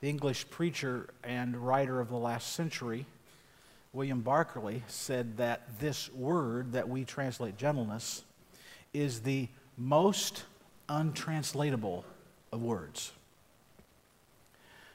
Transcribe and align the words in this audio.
the 0.00 0.08
English 0.08 0.48
preacher 0.50 1.08
and 1.24 1.56
writer 1.56 2.00
of 2.00 2.08
the 2.08 2.16
last 2.16 2.52
century, 2.52 3.06
William 3.92 4.20
Barclay, 4.20 4.82
said 4.86 5.38
that 5.38 5.78
this 5.80 6.12
word 6.12 6.72
that 6.72 6.88
we 6.88 7.04
translate 7.04 7.56
gentleness 7.56 8.22
is 8.92 9.20
the 9.20 9.48
most 9.76 10.44
untranslatable 10.88 12.04
of 12.52 12.62
words. 12.62 13.12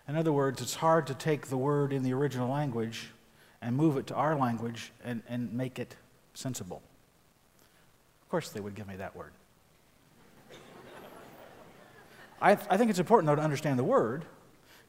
In 0.07 0.15
other 0.15 0.33
words, 0.33 0.61
it's 0.61 0.75
hard 0.75 1.07
to 1.07 1.13
take 1.13 1.47
the 1.47 1.57
word 1.57 1.93
in 1.93 2.03
the 2.03 2.13
original 2.13 2.49
language 2.49 3.09
and 3.61 3.75
move 3.75 3.97
it 3.97 4.07
to 4.07 4.15
our 4.15 4.35
language 4.35 4.91
and, 5.03 5.21
and 5.29 5.53
make 5.53 5.79
it 5.79 5.95
sensible. 6.33 6.81
Of 8.21 8.29
course, 8.29 8.49
they 8.49 8.59
would 8.59 8.75
give 8.75 8.87
me 8.87 8.97
that 8.97 9.15
word. 9.15 9.31
I, 12.41 12.51
I 12.51 12.77
think 12.77 12.89
it's 12.89 12.99
important, 12.99 13.27
though, 13.27 13.35
to 13.35 13.41
understand 13.41 13.79
the 13.79 13.83
word 13.83 14.25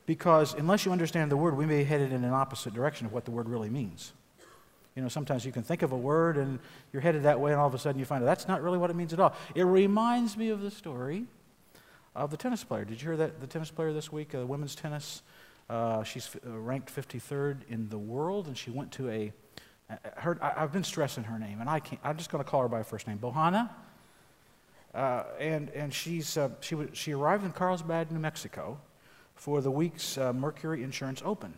because 0.07 0.55
unless 0.55 0.84
you 0.84 0.93
understand 0.93 1.31
the 1.31 1.36
word, 1.36 1.57
we 1.57 1.67
may 1.67 1.79
be 1.79 1.85
headed 1.85 2.13
in 2.13 2.25
an 2.25 2.32
opposite 2.32 2.75
direction 2.75 3.07
of 3.07 3.13
what 3.13 3.25
the 3.25 3.31
word 3.31 3.49
really 3.49 3.71
means. 3.71 4.13
You 4.94 5.03
know, 5.03 5.08
sometimes 5.08 5.44
you 5.44 5.50
can 5.50 5.63
think 5.63 5.82
of 5.82 5.93
a 5.93 5.96
word 5.96 6.36
and 6.36 6.61
you're 6.93 7.03
headed 7.03 7.25
that 7.25 7.40
way, 7.40 7.50
and 7.50 7.61
all 7.61 7.67
of 7.67 7.75
a 7.75 7.79
sudden 7.79 7.99
you 7.99 8.04
find 8.04 8.22
out 8.22 8.27
that's 8.27 8.46
not 8.46 8.63
really 8.63 8.79
what 8.79 8.90
it 8.90 8.94
means 8.94 9.13
at 9.13 9.21
all. 9.21 9.35
It 9.54 9.64
reminds 9.64 10.36
me 10.36 10.50
of 10.50 10.61
the 10.61 10.71
story 10.71 11.25
of 12.14 12.30
the 12.30 12.36
tennis 12.36 12.63
player. 12.63 12.85
Did 12.85 13.00
you 13.00 13.08
hear 13.08 13.17
that 13.17 13.40
the 13.40 13.46
tennis 13.46 13.71
player 13.71 13.93
this 13.93 14.13
week, 14.13 14.35
uh, 14.35 14.46
women's 14.46 14.75
tennis? 14.75 15.22
Uh, 15.68 16.05
she's 16.05 16.27
f- 16.27 16.41
uh, 16.46 16.50
ranked 16.58 16.94
53rd 16.94 17.63
in 17.68 17.89
the 17.89 17.99
world, 17.99 18.46
and 18.46 18.57
she 18.57 18.71
went 18.71 18.93
to 18.93 19.08
a. 19.08 19.32
Uh, 19.91 19.96
her, 20.16 20.39
I, 20.41 20.61
have 20.61 20.72
been 20.72 20.85
stressing 20.85 21.25
her 21.25 21.39
name, 21.39 21.61
and 21.61 21.68
I 21.68 21.80
can't, 21.80 22.00
I'm 22.05 22.16
just 22.16 22.30
going 22.30 22.44
to 22.44 22.49
call 22.49 22.61
her 22.63 22.68
by 22.68 22.79
her 22.79 22.85
first 22.85 23.07
name, 23.07 23.16
Bohana. 23.16 23.75
Uh, 24.94 25.25
and 25.41 25.71
and 25.71 25.93
she's, 25.93 26.36
uh, 26.36 26.50
she, 26.61 26.75
w- 26.77 26.91
she 26.93 27.13
arrived 27.13 27.44
in 27.44 27.50
Carlsbad, 27.50 28.13
New 28.13 28.21
Mexico, 28.21 28.79
for 29.44 29.61
the 29.61 29.71
week's 29.71 30.16
uh, 30.16 30.32
Mercury 30.32 30.82
Insurance 30.82 31.21
Open. 31.22 31.52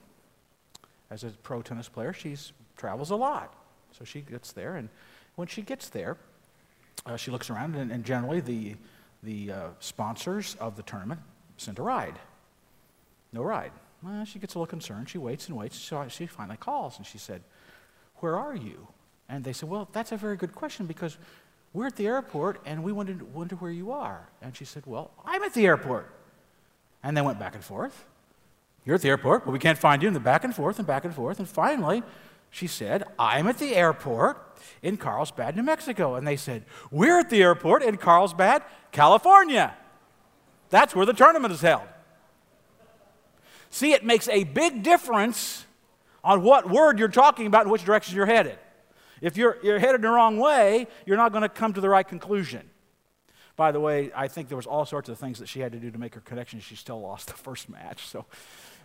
As 1.08 1.22
a 1.22 1.28
pro 1.28 1.62
tennis 1.62 1.88
player, 1.88 2.12
she 2.12 2.36
travels 2.77 3.11
a 3.11 3.14
lot. 3.14 3.55
So 3.97 4.05
she 4.05 4.22
gets 4.22 4.50
there, 4.50 4.74
and 4.74 4.88
when 5.36 5.47
she 5.47 5.62
gets 5.62 5.88
there, 5.91 6.16
uh, 7.06 7.16
she 7.16 7.30
looks 7.30 7.48
around, 7.48 7.77
and, 7.77 7.92
and 7.92 8.05
generally 8.05 8.41
the, 8.41 8.74
the 9.22 9.52
uh, 9.52 9.69
sponsors 9.78 10.56
of 10.58 10.74
the 10.74 10.83
tournament 10.83 11.20
send 11.58 11.78
a 11.78 11.83
ride. 11.83 12.19
No 13.33 13.44
ride. 13.44 13.70
Well, 14.02 14.24
she 14.24 14.41
gets 14.41 14.56
a 14.56 14.58
little 14.58 14.66
concerned. 14.66 15.08
She 15.08 15.18
waits 15.18 15.46
and 15.46 15.56
waits. 15.56 15.78
So 15.78 16.08
she 16.08 16.27
finally 16.27 16.56
calls, 16.56 16.96
and 16.96 17.06
she 17.06 17.18
said, 17.18 17.41
Where 18.16 18.36
are 18.36 18.56
you? 18.56 18.89
And 19.28 19.44
they 19.44 19.52
said, 19.52 19.68
Well, 19.68 19.89
that's 19.92 20.11
a 20.11 20.16
very 20.16 20.36
good 20.36 20.56
question 20.56 20.86
because 20.86 21.18
we're 21.72 21.86
at 21.86 21.94
the 21.94 22.08
airport 22.08 22.61
and 22.66 22.83
we 22.83 22.91
to 22.91 23.24
wonder 23.33 23.55
where 23.55 23.70
you 23.70 23.92
are. 23.92 24.28
And 24.42 24.56
she 24.56 24.64
said, 24.64 24.83
Well, 24.86 25.12
I'm 25.24 25.44
at 25.44 25.55
the 25.55 25.66
airport. 25.66 26.16
And 27.06 27.16
they 27.16 27.22
went 27.22 27.38
back 27.38 27.54
and 27.54 27.62
forth. 27.62 28.04
You're 28.84 28.96
at 28.96 29.00
the 29.00 29.10
airport, 29.10 29.44
but 29.44 29.52
we 29.52 29.60
can't 29.60 29.78
find 29.78 30.02
you. 30.02 30.08
And 30.08 30.24
back 30.24 30.42
and 30.42 30.52
forth 30.52 30.78
and 30.78 30.86
back 30.86 31.04
and 31.04 31.14
forth. 31.14 31.38
And 31.38 31.48
finally, 31.48 32.02
she 32.50 32.66
said, 32.66 33.04
I'm 33.16 33.46
at 33.46 33.58
the 33.58 33.76
airport 33.76 34.58
in 34.82 34.96
Carlsbad, 34.96 35.54
New 35.54 35.62
Mexico. 35.62 36.16
And 36.16 36.27
they 36.27 36.34
said, 36.34 36.64
We're 36.90 37.20
at 37.20 37.30
the 37.30 37.44
airport 37.44 37.84
in 37.84 37.96
Carlsbad, 37.96 38.64
California. 38.90 39.72
That's 40.70 40.96
where 40.96 41.06
the 41.06 41.12
tournament 41.12 41.54
is 41.54 41.60
held. 41.60 41.86
See, 43.70 43.92
it 43.92 44.04
makes 44.04 44.28
a 44.28 44.42
big 44.42 44.82
difference 44.82 45.64
on 46.24 46.42
what 46.42 46.68
word 46.68 46.98
you're 46.98 47.06
talking 47.06 47.46
about 47.46 47.62
and 47.62 47.70
which 47.70 47.84
direction 47.84 48.16
you're 48.16 48.27
headed. 48.27 48.58
If 49.20 49.36
you're, 49.36 49.58
you're 49.62 49.78
headed 49.78 50.02
the 50.02 50.08
wrong 50.08 50.38
way, 50.38 50.88
you're 51.06 51.16
not 51.16 51.30
going 51.30 51.42
to 51.42 51.48
come 51.48 51.72
to 51.72 51.80
the 51.80 51.88
right 51.88 52.06
conclusion. 52.06 52.68
By 53.56 53.72
the 53.72 53.80
way, 53.80 54.10
I 54.14 54.28
think 54.28 54.48
there 54.48 54.56
was 54.56 54.66
all 54.66 54.84
sorts 54.84 55.08
of 55.08 55.18
things 55.18 55.38
that 55.38 55.48
she 55.48 55.60
had 55.60 55.72
to 55.72 55.78
do 55.78 55.90
to 55.90 55.98
make 55.98 56.14
her 56.14 56.20
connection. 56.20 56.60
She 56.60 56.76
still 56.76 57.00
lost 57.00 57.28
the 57.28 57.32
first 57.34 57.70
match. 57.70 58.06
So 58.06 58.26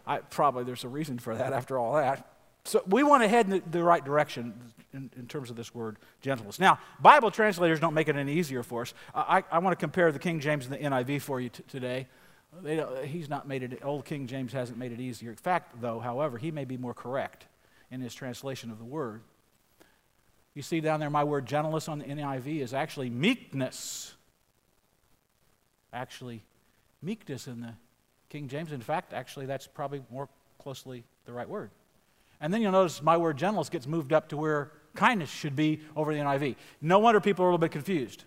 I, 0.07 0.19
probably 0.19 0.63
there's 0.63 0.85
a 0.85 0.89
reason 0.89 1.19
for 1.19 1.35
that 1.35 1.53
after 1.53 1.77
all 1.77 1.95
that. 1.95 2.27
So 2.63 2.83
we 2.87 3.03
want 3.03 3.23
to 3.23 3.27
head 3.27 3.45
in 3.45 3.51
the, 3.51 3.63
the 3.71 3.83
right 3.83 4.03
direction 4.03 4.53
in, 4.93 5.09
in, 5.17 5.25
terms 5.25 5.49
of 5.49 5.55
this 5.55 5.73
word 5.73 5.97
gentleness. 6.21 6.59
Now, 6.59 6.79
Bible 6.99 7.31
translators 7.31 7.79
don't 7.79 7.95
make 7.95 8.07
it 8.07 8.15
any 8.15 8.33
easier 8.33 8.61
for 8.61 8.83
us. 8.83 8.93
I, 9.15 9.43
I 9.51 9.59
want 9.59 9.77
to 9.77 9.79
compare 9.79 10.11
the 10.11 10.19
King 10.19 10.39
James 10.39 10.65
and 10.67 10.73
the 10.75 10.77
NIV 10.77 11.21
for 11.21 11.41
you 11.41 11.49
t- 11.49 11.63
today. 11.67 12.07
he's 13.03 13.29
not 13.29 13.47
made 13.47 13.63
it, 13.63 13.81
old 13.83 14.05
King 14.05 14.27
James 14.27 14.53
hasn't 14.53 14.77
made 14.77 14.91
it 14.91 14.99
easier. 14.99 15.31
In 15.31 15.37
fact, 15.37 15.81
though, 15.81 15.99
however, 15.99 16.37
he 16.37 16.51
may 16.51 16.65
be 16.65 16.77
more 16.77 16.93
correct 16.93 17.47
in 17.89 17.99
his 17.99 18.13
translation 18.13 18.69
of 18.69 18.77
the 18.77 18.85
word. 18.85 19.21
You 20.53 20.61
see 20.61 20.81
down 20.81 20.99
there, 20.99 21.09
my 21.09 21.23
word 21.23 21.47
gentleness 21.47 21.87
on 21.87 21.99
the 21.99 22.05
NIV 22.05 22.61
is 22.61 22.73
actually 22.75 23.09
meekness 23.09 24.13
actually 25.93 26.43
meekness 27.01 27.47
in 27.47 27.61
the 27.61 27.73
King 28.29 28.47
James. 28.47 28.71
In 28.71 28.81
fact, 28.81 29.13
actually, 29.13 29.45
that's 29.45 29.67
probably 29.67 30.01
more 30.09 30.29
closely 30.59 31.03
the 31.25 31.33
right 31.33 31.49
word. 31.49 31.71
And 32.39 32.53
then 32.53 32.61
you'll 32.61 32.71
notice 32.71 33.01
my 33.01 33.17
word 33.17 33.37
gentleness 33.37 33.69
gets 33.69 33.85
moved 33.85 34.13
up 34.13 34.29
to 34.29 34.37
where 34.37 34.71
kindness 34.95 35.29
should 35.29 35.55
be 35.55 35.81
over 35.95 36.13
the 36.13 36.19
NIV. 36.19 36.55
No 36.81 36.99
wonder 36.99 37.21
people 37.21 37.45
are 37.45 37.49
a 37.49 37.51
little 37.51 37.59
bit 37.59 37.71
confused. 37.71 38.23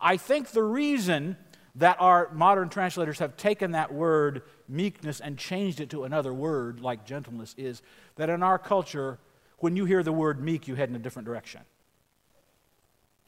I 0.00 0.16
think 0.16 0.50
the 0.50 0.62
reason 0.62 1.36
that 1.76 1.96
our 2.00 2.30
modern 2.32 2.68
translators 2.68 3.18
have 3.18 3.36
taken 3.36 3.72
that 3.72 3.92
word 3.92 4.42
meekness 4.68 5.20
and 5.20 5.38
changed 5.38 5.80
it 5.80 5.90
to 5.90 6.04
another 6.04 6.32
word 6.32 6.80
like 6.80 7.04
gentleness 7.04 7.54
is 7.58 7.82
that 8.16 8.30
in 8.30 8.42
our 8.42 8.58
culture, 8.58 9.18
when 9.58 9.76
you 9.76 9.84
hear 9.84 10.02
the 10.02 10.12
word 10.12 10.40
meek, 10.40 10.68
you 10.68 10.74
head 10.74 10.88
in 10.88 10.96
a 10.96 10.98
different 10.98 11.26
direction. 11.26 11.60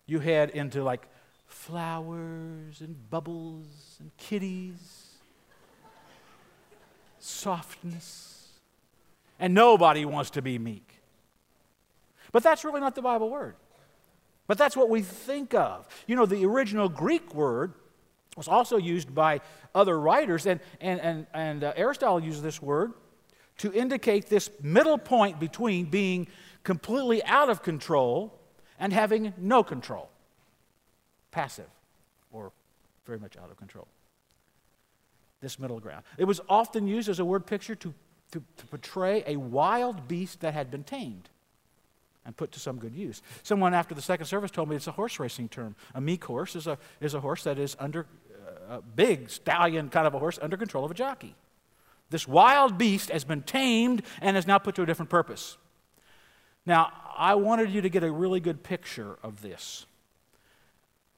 You 0.07 0.21
head 0.21 0.51
into 0.51 0.83
like 0.83 1.09
flowers 1.49 2.81
and 2.81 3.11
bubbles 3.11 3.97
and 3.99 4.17
kitties, 4.17 5.15
softness. 7.19 8.49
And 9.41 9.55
nobody 9.55 10.05
wants 10.05 10.31
to 10.31 10.43
be 10.43 10.59
meek. 10.59 11.01
But 12.33 12.43
that's 12.43 12.65
really 12.65 12.81
not 12.81 12.95
the 12.95 13.03
Bible 13.03 13.31
word. 13.31 13.57
But 14.47 14.59
that's 14.59 14.77
what 14.77 14.89
we 14.89 15.03
think 15.03 15.55
of. 15.55 15.87
You 16.07 16.17
know, 16.17 16.27
the 16.27 16.45
original 16.45 16.89
Greek 16.89 17.35
word 17.35 17.75
was 18.37 18.49
also 18.49 18.77
used 18.77 19.15
by 19.15 19.41
other 19.75 19.99
writers, 19.99 20.47
and, 20.47 20.61
and, 20.81 21.01
and, 21.01 21.27
and 21.35 21.65
uh, 21.65 21.73
Aristotle 21.77 22.21
used 22.21 22.43
this 22.43 22.63
word 22.63 22.93
to 23.59 23.73
indicate 23.73 24.27
this 24.27 24.51
middle 24.63 24.99
point 24.99 25.41
between 25.41 25.87
being 25.87 26.29
completely 26.63 27.23
out 27.25 27.49
of 27.49 27.63
control 27.63 28.39
and 28.79 28.93
having 28.93 29.33
no 29.39 29.63
control 29.63 30.11
passive 31.31 31.69
or 32.33 32.53
very 33.07 33.19
much 33.19 33.37
out 33.37 33.51
of 33.51 33.57
control. 33.57 33.87
This 35.41 35.59
middle 35.59 35.81
ground. 35.81 36.05
It 36.17 36.25
was 36.25 36.41
often 36.49 36.87
used 36.87 37.09
as 37.09 37.19
a 37.19 37.25
word 37.25 37.47
picture 37.47 37.75
to, 37.77 37.95
to, 38.33 38.43
to 38.57 38.67
portray 38.67 39.23
a 39.27 39.37
wild 39.37 40.09
beast 40.09 40.41
that 40.41 40.55
had 40.55 40.71
been 40.71 40.85
tamed 40.85 41.29
and 42.27 42.37
put 42.37 42.53
to 42.53 42.61
some 42.61 42.79
good 42.79 42.95
use. 42.95 43.23
Someone 43.43 43.73
after 43.73 43.95
the 43.95 44.03
second 44.03 44.27
service 44.27 44.51
told 44.51 44.69
me 44.69 44.77
it's 44.77 44.87
a 44.87 44.93
horse 44.93 45.19
racing 45.19 45.49
term. 45.49 45.75
A 45.95 46.01
meek 46.01 46.25
horse 46.25 46.57
is 46.57 46.67
a, 46.67 46.77
is 47.01 47.15
a 47.15 47.21
horse 47.21 47.45
that 47.45 47.59
is 47.59 47.77
under 47.79 48.07
uh, 48.71 48.77
a 48.77 48.83
big 48.83 49.31
stallion 49.31 49.89
kind 49.89 50.07
of 50.07 50.15
a 50.15 50.19
horse 50.19 50.39
under 50.43 50.57
control 50.57 50.85
of 50.85 50.91
a 50.91 50.95
jockey. 50.95 51.35
This 52.11 52.29
wild 52.29 52.77
beast 52.77 53.11
has 53.11 53.25
been 53.25 53.43
tamed 53.43 54.03
and 54.21 54.37
is 54.37 54.47
now 54.47 54.59
put 54.59 54.75
to 54.75 54.83
a 54.83 54.87
different 54.87 55.11
purpose. 55.11 55.57
Now, 56.67 56.93
I 57.17 57.35
wanted 57.35 57.71
you 57.71 57.81
to 57.81 57.89
get 57.89 58.03
a 58.03 58.13
really 58.13 58.41
good 58.41 58.63
picture 58.63 59.19
of 59.23 59.41
this. 59.41 59.87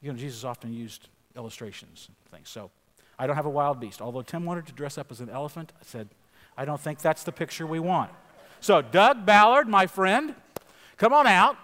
You 0.02 0.12
know, 0.12 0.18
Jesus 0.18 0.44
often 0.44 0.72
used 0.72 1.08
illustrations 1.36 2.08
and 2.08 2.32
things. 2.32 2.48
So 2.48 2.70
I 3.18 3.26
don't 3.26 3.36
have 3.36 3.46
a 3.46 3.50
wild 3.50 3.80
beast. 3.80 4.00
Although 4.00 4.22
Tim 4.22 4.44
wanted 4.44 4.66
to 4.66 4.72
dress 4.72 4.96
up 4.96 5.10
as 5.10 5.20
an 5.20 5.28
elephant, 5.28 5.72
I 5.78 5.84
said, 5.84 6.08
I 6.56 6.64
don't 6.64 6.80
think 6.80 7.00
that's 7.00 7.22
the 7.22 7.32
picture 7.32 7.66
we 7.66 7.78
want. 7.78 8.10
So, 8.60 8.82
Doug 8.82 9.24
Ballard, 9.24 9.68
my 9.68 9.86
friend, 9.86 10.34
come 10.98 11.12
on 11.12 11.26
out. 11.26 11.56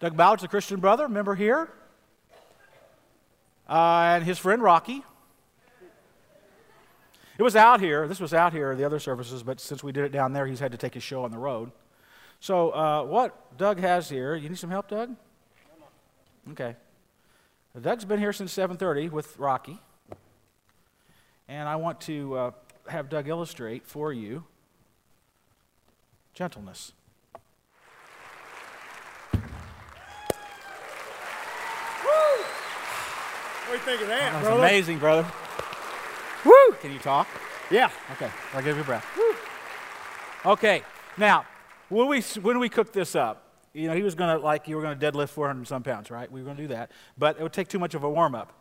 Doug 0.00 0.16
Ballard's 0.16 0.42
a 0.42 0.48
Christian 0.48 0.80
brother, 0.80 1.08
member 1.08 1.34
here. 1.34 1.68
Uh, 3.68 4.16
and 4.16 4.24
his 4.24 4.38
friend 4.38 4.62
Rocky. 4.62 5.04
It 7.38 7.42
was 7.42 7.56
out 7.56 7.80
here. 7.80 8.06
This 8.06 8.20
was 8.20 8.34
out 8.34 8.52
here, 8.52 8.74
the 8.76 8.84
other 8.84 8.98
services, 8.98 9.42
but 9.42 9.60
since 9.60 9.82
we 9.82 9.92
did 9.92 10.04
it 10.04 10.12
down 10.12 10.32
there, 10.32 10.46
he's 10.46 10.60
had 10.60 10.72
to 10.72 10.78
take 10.78 10.94
his 10.94 11.02
show 11.02 11.24
on 11.24 11.30
the 11.30 11.38
road. 11.38 11.72
So, 12.40 12.70
uh, 12.70 13.04
what 13.04 13.56
Doug 13.56 13.80
has 13.80 14.08
here, 14.08 14.34
you 14.34 14.48
need 14.48 14.58
some 14.58 14.70
help, 14.70 14.88
Doug? 14.88 15.16
Okay. 16.52 16.76
Doug's 17.80 18.04
been 18.04 18.20
here 18.20 18.32
since 18.32 18.52
7:30 18.56 19.10
with 19.10 19.36
Rocky, 19.38 19.80
and 21.48 21.68
I 21.68 21.76
want 21.76 22.00
to 22.02 22.34
uh, 22.36 22.50
have 22.88 23.08
Doug 23.08 23.28
illustrate 23.28 23.86
for 23.86 24.12
you 24.12 24.44
gentleness. 26.34 26.92
Woo! 32.04 32.10
What 33.66 33.66
do 33.66 33.72
you 33.72 33.78
think 33.78 34.02
of 34.02 34.08
that, 34.08 34.32
That's 34.32 34.44
brother? 34.46 34.60
amazing, 34.62 34.98
brother. 34.98 35.26
Woo! 36.44 36.72
Can 36.80 36.92
you 36.92 36.98
talk? 36.98 37.26
Yeah. 37.70 37.90
Okay, 38.12 38.30
I'll 38.52 38.62
give 38.62 38.76
you 38.76 38.82
a 38.82 38.86
breath. 38.86 39.06
Woo. 39.16 39.34
Okay, 40.52 40.82
now 41.16 41.44
when 41.88 42.06
we 42.06 42.20
when 42.42 42.58
we 42.58 42.68
cook 42.68 42.92
this 42.92 43.16
up, 43.16 43.43
you 43.74 43.88
know, 43.88 43.94
he 43.94 44.02
was 44.02 44.14
going 44.14 44.34
to, 44.38 44.42
like, 44.42 44.68
you 44.68 44.76
were 44.76 44.82
going 44.82 44.98
to 44.98 45.12
deadlift 45.12 45.30
400 45.30 45.66
some 45.66 45.82
pounds, 45.82 46.10
right? 46.10 46.30
We 46.30 46.40
were 46.40 46.44
going 46.44 46.56
to 46.56 46.62
do 46.62 46.68
that. 46.68 46.92
But 47.18 47.38
it 47.38 47.42
would 47.42 47.52
take 47.52 47.68
too 47.68 47.80
much 47.80 47.94
of 47.94 48.04
a 48.04 48.08
warm 48.08 48.34
up. 48.34 48.52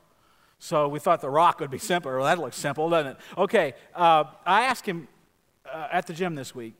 So 0.59 0.87
we 0.87 0.99
thought 0.99 1.21
the 1.21 1.29
rock 1.29 1.59
would 1.59 1.69
be 1.69 1.77
simpler. 1.77 2.17
Well, 2.17 2.25
that 2.25 2.39
looks 2.39 2.57
simple, 2.57 2.89
doesn't 2.89 3.11
it? 3.11 3.17
Okay, 3.37 3.73
uh, 3.93 4.23
I 4.45 4.63
asked 4.63 4.85
him 4.85 5.07
uh, 5.71 5.87
at 5.91 6.07
the 6.07 6.13
gym 6.13 6.35
this 6.35 6.55
week, 6.55 6.73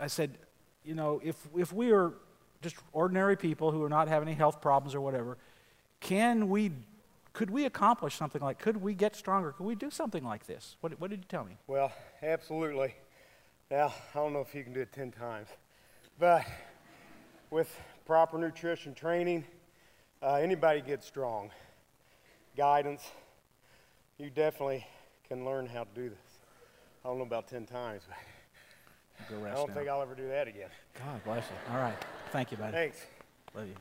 I 0.00 0.06
said, 0.06 0.38
you 0.84 0.94
know, 0.94 1.20
if, 1.22 1.36
if 1.56 1.72
we 1.72 1.92
are 1.92 2.14
just 2.62 2.76
ordinary 2.92 3.36
people 3.36 3.70
who 3.70 3.82
are 3.82 3.88
not 3.88 4.08
having 4.08 4.28
any 4.28 4.36
health 4.36 4.60
problems 4.60 4.94
or 4.94 5.00
whatever, 5.00 5.36
can 6.00 6.48
we, 6.48 6.72
could 7.32 7.50
we 7.50 7.64
accomplish 7.64 8.14
something 8.14 8.40
like, 8.40 8.58
could 8.58 8.76
we 8.76 8.94
get 8.94 9.16
stronger? 9.16 9.52
Could 9.52 9.66
we 9.66 9.74
do 9.74 9.90
something 9.90 10.24
like 10.24 10.46
this? 10.46 10.76
What, 10.80 10.98
what 11.00 11.10
did 11.10 11.20
you 11.20 11.26
tell 11.28 11.44
me? 11.44 11.56
Well, 11.66 11.92
absolutely. 12.22 12.94
Now, 13.70 13.92
I 14.14 14.18
don't 14.18 14.32
know 14.32 14.40
if 14.40 14.54
you 14.54 14.62
can 14.62 14.72
do 14.72 14.80
it 14.80 14.92
10 14.92 15.10
times, 15.10 15.48
but 16.18 16.44
with 17.54 17.80
proper 18.04 18.36
nutrition 18.36 18.92
training, 18.94 19.44
uh, 20.20 20.34
anybody 20.34 20.80
gets 20.80 21.06
strong. 21.06 21.52
Guidance, 22.56 23.00
you 24.18 24.28
definitely 24.28 24.84
can 25.28 25.44
learn 25.44 25.64
how 25.66 25.84
to 25.84 25.90
do 25.94 26.08
this. 26.08 26.18
I 27.04 27.08
don't 27.08 27.18
know 27.18 27.24
about 27.24 27.46
10 27.46 27.64
times, 27.66 28.02
but 28.08 29.36
I 29.36 29.54
don't 29.54 29.68
now. 29.68 29.74
think 29.74 29.88
I'll 29.88 30.02
ever 30.02 30.16
do 30.16 30.26
that 30.26 30.48
again. 30.48 30.68
God 30.98 31.22
bless 31.22 31.44
you. 31.48 31.72
All 31.72 31.80
right. 31.80 31.94
Thank 32.32 32.50
you, 32.50 32.56
buddy. 32.56 32.72
Thanks. 32.72 33.06
Love 33.54 33.68
you. 33.68 33.74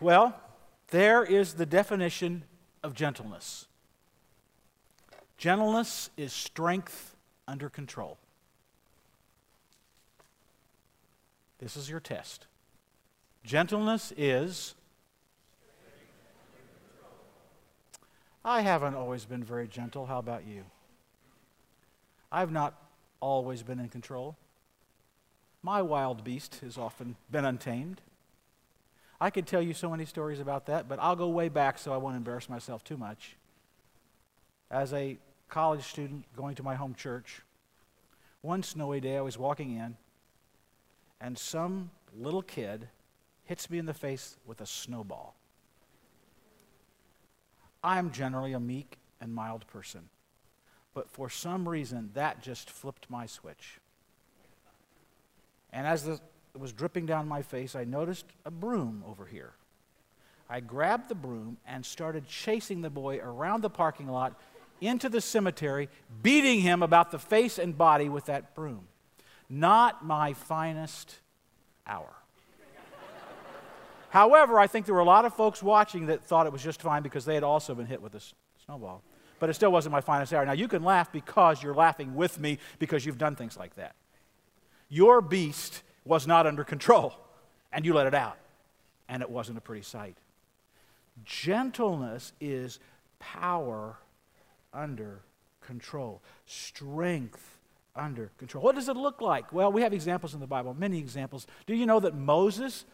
Well, 0.00 0.40
there 0.90 1.24
is 1.24 1.54
the 1.54 1.66
definition 1.66 2.44
of 2.84 2.94
gentleness. 2.94 3.66
Gentleness 5.42 6.08
is 6.16 6.32
strength 6.32 7.16
under 7.48 7.68
control. 7.68 8.16
This 11.58 11.76
is 11.76 11.90
your 11.90 11.98
test. 11.98 12.46
Gentleness 13.42 14.12
is. 14.16 14.76
I 18.44 18.60
haven't 18.60 18.94
always 18.94 19.24
been 19.24 19.42
very 19.42 19.66
gentle. 19.66 20.06
How 20.06 20.20
about 20.20 20.46
you? 20.46 20.62
I've 22.30 22.52
not 22.52 22.80
always 23.18 23.64
been 23.64 23.80
in 23.80 23.88
control. 23.88 24.36
My 25.60 25.82
wild 25.82 26.22
beast 26.22 26.60
has 26.62 26.78
often 26.78 27.16
been 27.32 27.44
untamed. 27.44 28.00
I 29.20 29.30
could 29.30 29.48
tell 29.48 29.60
you 29.60 29.74
so 29.74 29.90
many 29.90 30.04
stories 30.04 30.38
about 30.38 30.66
that, 30.66 30.88
but 30.88 31.00
I'll 31.00 31.16
go 31.16 31.26
way 31.26 31.48
back 31.48 31.78
so 31.78 31.92
I 31.92 31.96
won't 31.96 32.14
embarrass 32.14 32.48
myself 32.48 32.84
too 32.84 32.96
much. 32.96 33.34
As 34.70 34.92
a 34.92 35.18
college 35.52 35.82
student 35.82 36.24
going 36.34 36.54
to 36.54 36.62
my 36.62 36.74
home 36.74 36.94
church, 36.94 37.42
one 38.40 38.62
snowy 38.62 39.00
day 39.00 39.18
I 39.18 39.20
was 39.20 39.36
walking 39.36 39.76
in, 39.76 39.96
and 41.20 41.36
some 41.36 41.90
little 42.18 42.40
kid 42.40 42.88
hits 43.44 43.68
me 43.68 43.76
in 43.76 43.84
the 43.84 43.92
face 43.92 44.38
with 44.46 44.62
a 44.62 44.66
snowball. 44.66 45.36
I'm 47.84 48.12
generally 48.12 48.54
a 48.54 48.60
meek 48.60 48.96
and 49.20 49.34
mild 49.34 49.66
person, 49.66 50.08
but 50.94 51.10
for 51.10 51.28
some 51.28 51.68
reason 51.68 52.08
that 52.14 52.40
just 52.40 52.70
flipped 52.70 53.10
my 53.10 53.26
switch. 53.26 53.78
And 55.70 55.86
as 55.86 56.04
the, 56.04 56.12
it 56.54 56.60
was 56.60 56.72
dripping 56.72 57.04
down 57.04 57.28
my 57.28 57.42
face, 57.42 57.76
I 57.76 57.84
noticed 57.84 58.24
a 58.46 58.50
broom 58.50 59.04
over 59.06 59.26
here. 59.26 59.52
I 60.48 60.60
grabbed 60.60 61.10
the 61.10 61.14
broom 61.14 61.58
and 61.66 61.84
started 61.84 62.26
chasing 62.26 62.80
the 62.80 62.90
boy 62.90 63.18
around 63.18 63.60
the 63.60 63.70
parking 63.70 64.08
lot 64.08 64.40
into 64.82 65.08
the 65.08 65.20
cemetery, 65.20 65.88
beating 66.22 66.60
him 66.60 66.82
about 66.82 67.10
the 67.10 67.18
face 67.18 67.58
and 67.58 67.76
body 67.76 68.08
with 68.08 68.26
that 68.26 68.54
broom. 68.54 68.88
Not 69.48 70.04
my 70.04 70.32
finest 70.32 71.20
hour. 71.86 72.12
However, 74.10 74.58
I 74.58 74.66
think 74.66 74.84
there 74.84 74.94
were 74.94 75.00
a 75.00 75.04
lot 75.04 75.24
of 75.24 75.34
folks 75.34 75.62
watching 75.62 76.06
that 76.06 76.22
thought 76.22 76.46
it 76.46 76.52
was 76.52 76.62
just 76.62 76.82
fine 76.82 77.02
because 77.02 77.24
they 77.24 77.34
had 77.34 77.42
also 77.42 77.74
been 77.74 77.86
hit 77.86 78.02
with 78.02 78.14
a 78.14 78.20
snowball. 78.66 79.02
But 79.38 79.48
it 79.48 79.54
still 79.54 79.72
wasn't 79.72 79.92
my 79.92 80.02
finest 80.02 80.34
hour. 80.34 80.44
Now, 80.44 80.52
you 80.52 80.68
can 80.68 80.82
laugh 80.84 81.10
because 81.10 81.62
you're 81.62 81.74
laughing 81.74 82.14
with 82.14 82.38
me 82.38 82.58
because 82.78 83.06
you've 83.06 83.18
done 83.18 83.36
things 83.36 83.56
like 83.56 83.74
that. 83.76 83.94
Your 84.90 85.22
beast 85.22 85.82
was 86.04 86.26
not 86.26 86.46
under 86.46 86.62
control, 86.62 87.14
and 87.72 87.86
you 87.86 87.94
let 87.94 88.06
it 88.06 88.14
out, 88.14 88.36
and 89.08 89.22
it 89.22 89.30
wasn't 89.30 89.56
a 89.56 89.60
pretty 89.62 89.82
sight. 89.82 90.18
Gentleness 91.24 92.34
is 92.40 92.78
power 93.18 93.96
under 94.72 95.20
control, 95.60 96.22
strength 96.46 97.58
under 97.94 98.30
control. 98.38 98.64
What 98.64 98.74
does 98.74 98.88
it 98.88 98.96
look 98.96 99.20
like? 99.20 99.52
Well, 99.52 99.70
we 99.70 99.82
have 99.82 99.92
examples 99.92 100.34
in 100.34 100.40
the 100.40 100.46
Bible, 100.46 100.74
many 100.74 100.98
examples. 100.98 101.46
Do 101.66 101.74
you 101.74 101.86
know 101.86 102.00
that 102.00 102.14
Moses 102.14 102.84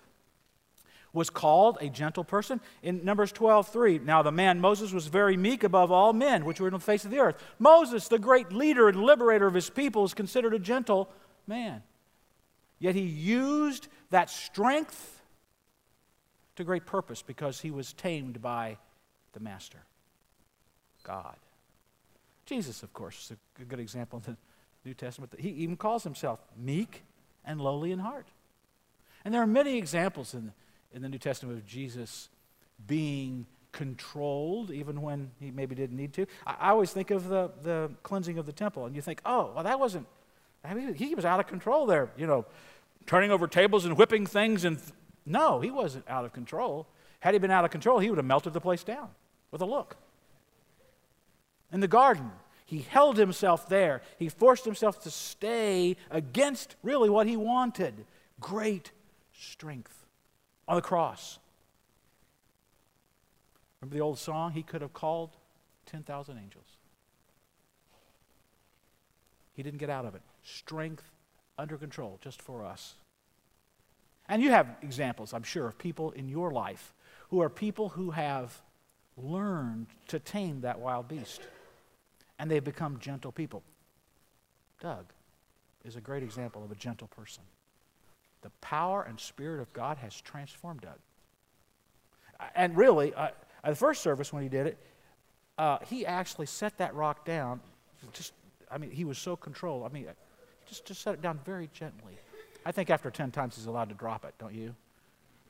was 1.13 1.31
called 1.31 1.79
a 1.81 1.89
gentle 1.89 2.25
person. 2.25 2.61
In 2.83 3.05
Numbers 3.05 3.33
12, 3.33 3.69
3, 3.69 3.99
now 4.01 4.23
the 4.23 4.33
man 4.33 4.61
Moses 4.61 4.93
was 4.93 5.07
very 5.07 5.37
meek 5.37 5.65
above 5.65 5.91
all 5.91 6.13
men 6.13 6.45
which 6.45 6.61
were 6.61 6.69
in 6.69 6.75
the 6.75 6.79
face 6.79 7.05
of 7.05 7.11
the 7.11 7.19
earth. 7.19 7.43
Moses, 7.59 8.09
the 8.09 8.19
great 8.19 8.53
leader 8.53 8.89
and 8.89 9.03
liberator 9.03 9.47
of 9.47 9.55
his 9.55 9.71
people, 9.71 10.05
is 10.05 10.15
considered 10.15 10.55
a 10.55 10.59
gentle 10.59 11.09
man. 11.47 11.83
Yet 12.79 12.95
he 12.95 13.03
used 13.03 13.89
that 14.11 14.31
strength 14.31 15.23
to 16.57 16.65
great 16.65 16.87
purpose 16.87 17.23
because 17.23 17.61
he 17.61 17.71
was 17.71 17.93
tamed 17.93 18.41
by 18.41 18.79
the 19.33 19.41
Master, 19.41 19.79
God. 21.03 21.37
Jesus, 22.49 22.83
of 22.83 22.93
course, 22.93 23.31
is 23.31 23.37
a 23.61 23.65
good 23.65 23.81
example 23.81 24.23
in 24.27 24.33
the 24.33 24.39
New 24.89 24.95
Testament. 24.95 25.33
He 25.39 25.51
even 25.51 25.77
calls 25.77 26.03
himself 26.03 26.41
meek 26.57 27.03
and 27.45 27.61
lowly 27.61 27.93
in 27.93 27.99
heart. 27.99 28.27
And 29.25 29.35
there 29.35 29.43
are 29.43 29.47
many 29.47 29.77
examples 29.77 30.35
in 30.35 30.53
in 30.93 31.03
the 31.03 31.09
New 31.09 31.19
Testament 31.19 31.59
of 31.59 31.67
Jesus 31.67 32.29
being 32.87 33.47
controlled, 33.73 34.71
even 34.71 35.03
when 35.03 35.31
he 35.39 35.51
maybe 35.51 35.75
didn't 35.75 35.97
need 35.97 36.13
to. 36.15 36.27
I, 36.47 36.57
I 36.61 36.71
always 36.71 36.91
think 36.93 37.11
of 37.11 37.29
the, 37.29 37.51
the 37.63 37.91
cleansing 38.03 38.39
of 38.39 38.47
the 38.47 38.53
temple, 38.53 38.87
and 38.87 38.97
you 38.97 39.03
think, 39.03 39.21
oh, 39.25 39.53
well, 39.55 39.65
that 39.65 39.79
wasn't, 39.79 40.07
I 40.65 40.75
mean, 40.75 40.95
he 40.95 41.15
was 41.15 41.25
out 41.25 41.41
of 41.41 41.47
control 41.47 41.87
there, 41.87 42.11
you 42.17 42.27
know, 42.27 42.47
turning 43.07 43.31
over 43.31 43.47
tables 43.47 43.85
and 43.85 43.97
whipping 43.97 44.27
things. 44.27 44.65
And 44.65 44.79
th- 44.79 44.93
no, 45.27 45.61
he 45.61 45.71
wasn't 45.71 46.09
out 46.09 46.25
of 46.25 46.33
control. 46.33 46.87
Had 47.21 47.35
he 47.35 47.39
been 47.39 47.51
out 47.51 47.65
of 47.65 47.71
control, 47.71 47.99
he 47.99 48.09
would 48.09 48.19
have 48.19 48.27
melted 48.27 48.53
the 48.53 48.61
place 48.61 48.85
down 48.85 49.09
with 49.51 49.61
a 49.61 49.67
look. 49.67 49.97
In 51.73 51.81
the 51.81 51.89
garden, 51.89 52.31
he 52.65 52.81
held 52.81 53.17
himself 53.17 53.69
there. 53.69 54.03
He 54.19 54.29
forced 54.29 54.65
himself 54.65 55.03
to 55.03 55.11
stay 55.11 55.97
against 56.11 56.77
really 56.83 57.11
what 57.11 57.27
he 57.27 57.37
wanted 57.37 58.07
great 58.41 58.93
strength 59.33 60.07
on 60.67 60.77
the 60.77 60.83
cross. 60.83 61.39
Remember 63.81 63.95
the 63.95 64.03
old 64.03 64.19
song? 64.19 64.53
He 64.53 64.63
could 64.63 64.83
have 64.83 64.93
called 64.93 65.31
10,000 65.87 66.37
angels. 66.37 66.77
He 69.55 69.63
didn't 69.63 69.79
get 69.79 69.91
out 69.91 70.05
of 70.05 70.15
it. 70.15 70.23
Strength 70.43 71.11
under 71.59 71.77
control 71.77 72.19
just 72.23 72.41
for 72.41 72.65
us. 72.65 72.95
And 74.29 74.43
you 74.43 74.51
have 74.51 74.77
examples, 74.83 75.33
I'm 75.33 75.43
sure, 75.43 75.69
of 75.69 75.79
people 75.79 76.11
in 76.13 76.29
your 76.29 76.51
life 76.53 76.95
who 77.31 77.41
are 77.41 77.49
people 77.49 77.91
who 77.91 78.11
have 78.11 78.61
learned 79.17 79.87
to 80.09 80.19
tame 80.19 80.61
that 80.61 80.79
wild 80.79 81.09
beast. 81.09 81.41
And 82.39 82.51
they've 82.51 82.63
become 82.63 82.99
gentle 82.99 83.33
people. 83.33 83.63
Doug 84.81 85.07
is 85.85 85.97
a 85.97 86.01
great 86.01 86.23
example 86.23 86.65
of 86.65 86.71
a 86.71 86.75
gentle 86.77 87.09
person. 87.09 87.43
The 88.43 88.51
power 88.61 89.03
and 89.03 89.19
Spirit 89.19 89.61
of 89.61 89.73
God 89.73 89.99
has 89.99 90.21
transformed 90.21 90.83
Doug. 90.83 90.99
And 92.55 92.77
really, 92.77 93.13
uh, 93.15 93.29
at 93.65 93.71
the 93.71 93.75
first 93.75 94.03
service 94.03 94.33
when 94.33 94.43
he 94.43 94.49
did 94.49 94.67
it, 94.69 94.79
uh, 95.59 95.79
he 95.87 96.07
actually 96.07 96.47
set 96.47 96.79
that 96.79 96.95
rock 96.95 97.25
down. 97.25 97.61
Just, 98.13 98.33
I 98.71 98.79
mean, 98.79 98.93
he 98.93 99.05
was 99.05 99.19
so 99.19 99.35
controlled. 99.35 99.85
I 99.85 99.89
mean, 99.89 100.07
just, 100.67 100.85
just 100.85 101.03
set 101.03 101.15
it 101.15 101.23
down 101.23 101.41
very 101.45 101.69
gently. 101.73 102.15
I 102.65 102.71
think 102.71 102.91
after 102.91 103.11
10 103.11 103.33
times 103.33 103.57
he's 103.57 103.67
allowed 103.67 103.89
to 103.89 103.95
drop 103.95 104.25
it, 104.25 104.35
don't 104.39 104.55
you? 104.55 104.75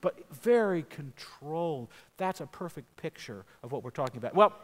But 0.00 0.16
very 0.32 0.84
controlled. 0.84 1.88
That's 2.16 2.40
a 2.40 2.46
perfect 2.46 2.96
picture 2.96 3.44
of 3.62 3.72
what 3.72 3.82
we're 3.82 3.90
talking 3.90 4.16
about. 4.16 4.34
Well, 4.34 4.54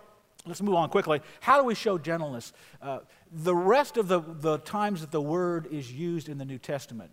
let's 0.46 0.62
move 0.62 0.74
on 0.74 0.88
quickly. 0.88 1.20
How 1.40 1.58
do 1.58 1.64
we 1.64 1.74
show 1.74 1.98
gentleness? 1.98 2.52
Uh, 2.82 3.00
the 3.32 3.54
rest 3.54 3.96
of 3.96 4.08
the, 4.08 4.20
the 4.20 4.58
times 4.58 5.00
that 5.00 5.10
the 5.10 5.20
word 5.20 5.68
is 5.70 5.92
used 5.92 6.28
in 6.28 6.38
the 6.38 6.44
New 6.44 6.58
Testament, 6.58 7.10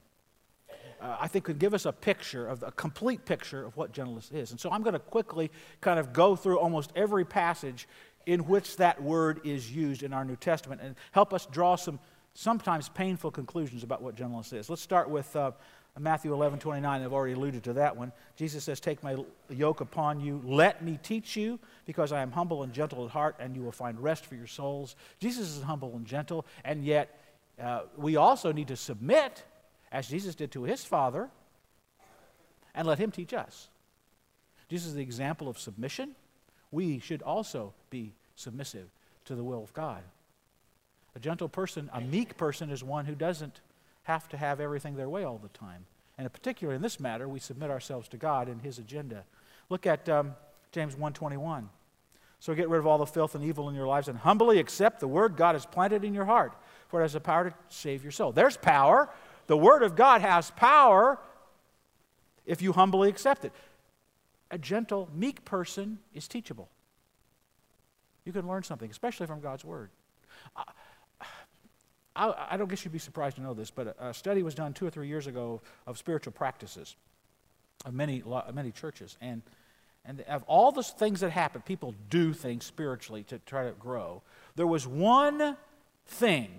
uh, 1.02 1.18
I 1.20 1.28
think 1.28 1.46
could 1.46 1.60
give 1.60 1.74
us 1.74 1.86
a 1.86 1.92
picture 1.92 2.48
of 2.48 2.64
a 2.64 2.72
complete 2.72 3.26
picture 3.26 3.66
of 3.66 3.76
what 3.78 3.92
gentleness 3.92 4.32
is. 4.32 4.52
And 4.52 4.60
so 4.60 4.70
I'm 4.72 4.84
going 4.84 4.94
to 4.94 5.00
quickly 5.00 5.50
kind 5.80 6.00
of 6.00 6.14
go 6.14 6.36
through 6.36 6.60
almost 6.60 6.92
every 6.96 7.26
passage 7.26 7.88
in 8.26 8.42
which 8.42 8.78
that 8.78 9.02
word 9.02 9.42
is 9.44 9.72
used 9.72 10.04
in 10.04 10.14
our 10.14 10.24
New 10.24 10.36
Testament 10.36 10.82
and 10.84 10.96
help 11.12 11.34
us 11.34 11.48
draw 11.48 11.76
some 11.76 12.00
sometimes 12.34 12.88
painful 12.88 13.32
conclusions 13.32 13.84
about 13.84 14.02
what 14.02 14.16
gentleness 14.16 14.54
is. 14.54 14.70
Let's 14.70 14.82
start 14.82 15.10
with 15.10 15.36
uh, 15.36 15.52
Matthew 16.00 16.34
11, 16.34 16.60
29. 16.60 17.02
I've 17.02 17.14
already 17.14 17.34
alluded 17.34 17.64
to 17.66 17.74
that 17.74 17.98
one. 17.98 18.12
Jesus 18.36 18.64
says, 18.64 18.80
Take 18.80 19.04
my 19.04 19.18
yoke 19.50 19.82
upon 19.82 20.22
you. 20.22 20.42
Let 20.46 20.84
me 20.84 20.98
teach 21.04 21.36
you, 21.36 21.60
because 21.86 22.12
I 22.12 22.22
am 22.22 22.32
humble 22.32 22.64
and 22.64 22.72
gentle 22.72 23.06
at 23.06 23.12
heart, 23.12 23.36
and 23.40 23.56
you 23.56 23.62
will 23.62 23.74
find 23.74 24.00
rest 24.00 24.26
for 24.26 24.36
your 24.36 24.48
souls. 24.48 24.96
Jesus 25.20 25.50
is 25.50 25.62
humble 25.62 25.94
and 25.96 26.06
gentle, 26.06 26.46
and 26.64 26.86
yet 26.86 27.20
uh, 27.62 27.82
we 27.98 28.16
also 28.16 28.52
need 28.52 28.70
to 28.70 28.78
submit 28.78 29.44
as 29.92 30.08
Jesus 30.08 30.36
did 30.36 30.52
to 30.52 30.64
his 30.64 30.86
Father, 30.86 31.30
and 32.74 32.88
let 32.88 33.00
Him 33.00 33.12
teach 33.12 33.34
us. 33.34 33.70
Jesus 34.70 34.90
is 34.90 34.94
the 34.96 35.02
example 35.02 35.50
of 35.50 35.60
submission. 35.60 36.16
We 36.72 37.00
should 37.00 37.22
also 37.22 37.74
be 37.90 38.14
submissive 38.36 38.90
to 39.26 39.36
the 39.36 39.44
will 39.44 39.64
of 39.64 39.74
God. 39.74 40.02
A 41.16 41.20
gentle 41.20 41.50
person, 41.50 41.90
a 41.94 42.00
meek 42.00 42.38
person, 42.38 42.70
is 42.70 42.84
one 42.84 43.06
who 43.06 43.16
doesn't 43.16 43.60
have 44.04 44.28
to 44.30 44.38
have 44.38 44.60
everything 44.60 44.96
their 44.96 45.10
way 45.10 45.24
all 45.24 45.38
the 45.38 45.50
time. 45.50 45.86
And 46.18 46.32
particularly 46.32 46.76
in 46.76 46.82
this 46.82 47.00
matter, 47.00 47.28
we 47.28 47.40
submit 47.40 47.70
ourselves 47.70 48.08
to 48.10 48.18
God 48.18 48.48
and 48.48 48.62
His 48.62 48.80
agenda. 48.80 49.26
Look 49.70 49.88
at 49.88 50.08
um, 50.10 50.36
James 50.72 50.96
1.21. 50.96 51.68
So 52.40 52.56
get 52.56 52.70
rid 52.70 52.80
of 52.80 52.88
all 52.88 52.98
the 52.98 53.06
filth 53.06 53.36
and 53.36 53.44
evil 53.44 53.70
in 53.70 53.76
your 53.76 53.88
lives 53.88 54.08
and 54.08 54.18
humbly 54.18 54.60
accept 54.60 55.00
the 55.00 55.08
word 55.08 55.38
God 55.38 55.54
has 55.54 55.66
planted 55.66 56.04
in 56.04 56.14
your 56.14 56.26
heart, 56.26 56.54
for 56.88 57.00
it 57.00 57.04
has 57.04 57.14
the 57.14 57.20
power 57.20 57.52
to 57.52 57.56
save 57.70 58.04
your 58.04 58.12
soul. 58.12 58.32
There's 58.32 58.58
power. 58.58 59.10
The 59.48 59.58
word 59.58 59.84
of 59.84 59.96
God 59.96 60.22
has 60.22 60.50
power 60.52 61.20
if 62.46 62.62
you 62.62 62.74
humbly 62.74 63.10
accept 63.10 63.46
it. 63.46 63.54
A 64.50 64.58
gentle, 64.58 65.08
meek 65.14 65.46
person 65.46 66.00
is 66.14 66.28
teachable. 66.28 66.70
You 68.26 68.34
can 68.34 68.48
learn 68.48 68.64
something, 68.64 68.90
especially 68.90 69.28
from 69.28 69.40
God's 69.40 69.64
word. 69.64 69.90
I, 72.16 72.48
I, 72.52 72.58
don't 72.58 72.70
guess 72.70 72.84
you'd 72.84 72.92
be 72.92 73.00
surprised 73.00 73.38
to 73.38 73.42
know 73.42 73.54
this, 73.54 73.72
but 73.72 73.96
a, 74.00 74.10
a, 74.10 74.14
study 74.14 74.44
was 74.44 74.54
done 74.54 74.74
two 74.74 74.86
or 74.86 74.90
three 74.90 75.08
years 75.08 75.28
ago 75.28 75.62
of 75.88 75.98
spiritual 75.98 76.34
practices 76.34 76.96
of 77.86 77.94
many, 77.94 78.22
many 78.54 78.72
churches. 78.72 79.18
And, 79.22 79.42
and 80.04 80.22
of 80.22 80.44
all 80.44 80.72
the 80.72 80.84
things 80.84 81.22
that 81.22 81.32
happen, 81.32 81.62
people 81.62 81.96
do 82.10 82.34
things 82.34 82.66
spiritually 82.66 83.24
to 83.24 83.40
try 83.40 83.66
to 83.66 83.72
grow. 83.72 84.22
There 84.56 84.68
was 84.68 84.86
one 84.86 85.56
thing 86.06 86.50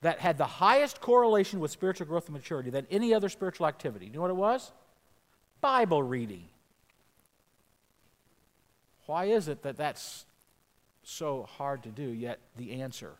that 0.00 0.18
had 0.18 0.38
the 0.38 0.46
highest 0.46 1.00
correlation 1.00 1.60
with 1.60 1.70
spiritual 1.70 2.06
growth 2.06 2.26
and 2.26 2.34
maturity 2.34 2.70
than 2.70 2.86
any 2.90 3.14
other 3.14 3.28
spiritual 3.28 3.66
activity. 3.66 4.06
You 4.06 4.12
know 4.12 4.22
what 4.22 4.30
it 4.30 4.36
was? 4.36 4.72
Bible 5.60 6.02
reading. 6.02 6.44
Why 9.06 9.26
is 9.26 9.48
it 9.48 9.62
that 9.62 9.76
that's 9.76 10.24
so 11.02 11.48
hard 11.56 11.84
to 11.84 11.88
do, 11.88 12.02
yet 12.02 12.38
the 12.56 12.82
answer 12.82 13.14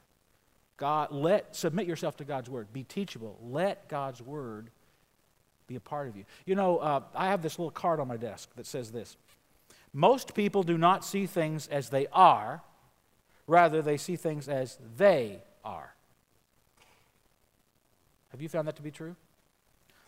God, 0.78 1.10
let 1.10 1.54
submit 1.54 1.86
yourself 1.86 2.16
to 2.18 2.24
God's 2.24 2.48
word. 2.48 2.72
Be 2.72 2.84
teachable. 2.84 3.38
Let 3.42 3.88
God's 3.88 4.22
word 4.22 4.70
be 5.66 5.76
a 5.76 5.80
part 5.80 6.08
of 6.08 6.16
you. 6.16 6.24
You 6.46 6.54
know, 6.54 6.78
uh, 6.78 7.02
I 7.14 7.26
have 7.26 7.42
this 7.42 7.58
little 7.58 7.70
card 7.70 8.00
on 8.00 8.08
my 8.08 8.16
desk 8.16 8.48
that 8.56 8.64
says 8.64 8.90
this 8.90 9.16
Most 9.92 10.34
people 10.34 10.62
do 10.62 10.78
not 10.78 11.04
see 11.04 11.26
things 11.26 11.66
as 11.66 11.90
they 11.90 12.06
are, 12.12 12.62
rather, 13.46 13.82
they 13.82 13.96
see 13.96 14.16
things 14.16 14.48
as 14.48 14.78
they 14.96 15.42
are. 15.64 15.94
Have 18.30 18.40
you 18.40 18.48
found 18.48 18.68
that 18.68 18.76
to 18.76 18.82
be 18.82 18.92
true? 18.92 19.16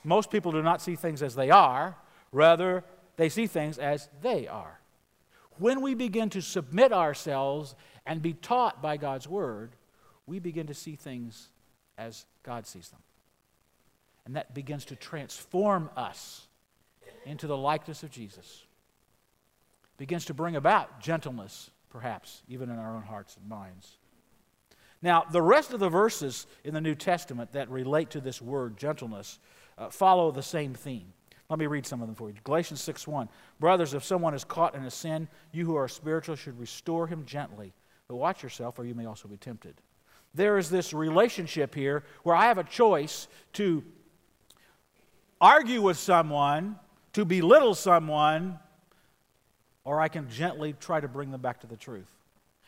Most 0.05 0.31
people 0.31 0.53
do 0.53 0.63
not 0.63 0.81
see 0.81 0.95
things 0.95 1.21
as 1.21 1.35
they 1.35 1.51
are, 1.51 1.97
rather, 2.33 2.85
they 3.17 3.29
see 3.29 3.47
things 3.47 3.77
as 3.77 4.09
they 4.23 4.47
are. 4.47 4.81
When 5.59 5.83
we 5.83 5.95
begin 5.95 6.31
to 6.31 6.41
submit 6.41 6.93
ourselves 6.93 7.75
and 8.07 8.23
be 8.23 8.33
taught 8.33 8.81
by 8.81 8.97
God's 8.97 9.29
word, 9.29 9.77
we 10.31 10.39
begin 10.39 10.69
to 10.69 10.75
see 10.75 10.95
things 10.95 11.49
as 11.99 12.25
God 12.45 12.65
sees 12.65 12.89
them. 12.89 13.01
And 14.25 14.37
that 14.37 14.55
begins 14.55 14.85
to 14.87 14.97
transform 14.97 15.91
us 15.97 16.47
into 17.27 17.49
the 17.49 17.57
likeness 17.57 18.05
of 18.05 18.13
Jesus. 18.13 18.65
Begins 19.99 20.25
to 20.27 20.35
bring 20.35 20.55
about 20.55 21.01
gentleness, 21.01 21.71
perhaps, 21.91 22.43
even 22.49 22.71
in 22.71 22.79
our 22.79 22.95
own 22.95 23.03
hearts 23.03 23.37
and 23.37 23.49
minds. 23.49 23.99
Now, 25.03 25.25
the 25.29 25.43
rest 25.43 25.73
of 25.73 25.81
the 25.81 25.89
verses 25.89 26.47
in 26.63 26.75
the 26.75 26.81
New 26.81 26.95
Testament 26.95 27.53
that 27.55 27.69
relate 27.69 28.11
to 28.11 28.21
this 28.21 28.41
word, 28.41 28.77
gentleness, 28.77 29.41
uh, 29.77 29.91
follow 29.91 30.31
the 30.31 30.45
same 30.45 30.75
theme. 30.75 31.13
Let 31.49 31.59
me 31.59 31.67
read 31.67 31.87
some 31.87 32.03
of 32.03 32.07
them 32.07 32.15
for 32.15 32.31
you. 32.31 32.37
Galatians 32.45 32.81
6 32.83 33.09
1. 33.09 33.29
Brothers, 33.59 33.95
if 33.95 34.05
someone 34.05 34.35
is 34.35 34.45
caught 34.45 34.77
in 34.77 34.85
a 34.85 34.91
sin, 34.93 35.27
you 35.51 35.67
who 35.67 35.75
are 35.75 35.89
spiritual 35.89 36.37
should 36.37 36.61
restore 36.61 37.09
him 37.09 37.25
gently. 37.25 37.73
But 38.07 38.17
watch 38.17 38.45
yourself, 38.45 38.79
or 38.79 38.85
you 38.85 38.95
may 38.95 39.07
also 39.07 39.27
be 39.27 39.37
tempted 39.37 39.75
there 40.35 40.59
is 40.59 40.71
this 40.71 40.93
relationship 40.93 41.75
here 41.75 42.05
where 42.23 42.37
I 42.37 42.47
have 42.47 42.59
a 42.59 42.65
choice 42.65 43.27
to 43.55 43.83
argue 45.41 45.83
with 45.83 45.99
someone, 45.99 46.79
to 47.15 47.25
belittle 47.25 47.75
someone, 47.75 48.59
or 49.85 50.01
I 50.01 50.09
can 50.09 50.29
gently 50.29 50.75
try 50.75 51.01
to 51.01 51.09
bring 51.09 51.31
them 51.31 51.41
back 51.41 51.61
to 51.61 51.67
the 51.67 51.77
truth. 51.77 52.07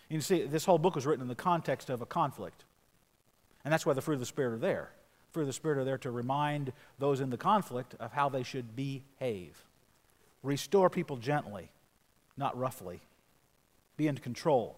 You 0.08 0.20
see, 0.20 0.44
this 0.44 0.64
whole 0.64 0.78
book 0.78 0.94
was 0.94 1.06
written 1.06 1.22
in 1.22 1.28
the 1.28 1.34
context 1.34 1.88
of 1.88 2.02
a 2.02 2.06
conflict. 2.06 2.64
And 3.64 3.72
that's 3.72 3.86
why 3.86 3.92
the 3.92 4.02
fruit 4.02 4.14
of 4.14 4.20
the 4.20 4.26
Spirit 4.26 4.54
are 4.54 4.58
there. 4.58 4.90
The 5.28 5.32
fruit 5.32 5.42
of 5.42 5.46
the 5.46 5.52
Spirit 5.52 5.78
are 5.78 5.84
there 5.84 5.98
to 5.98 6.10
remind 6.10 6.72
those 6.98 7.20
in 7.20 7.30
the 7.30 7.36
conflict 7.36 7.94
of 8.00 8.12
how 8.12 8.28
they 8.28 8.42
should 8.42 8.74
behave. 8.74 9.64
Restore 10.42 10.90
people 10.90 11.16
gently, 11.16 11.70
not 12.36 12.58
roughly. 12.58 13.00
Be 13.96 14.08
in 14.08 14.18
control. 14.18 14.76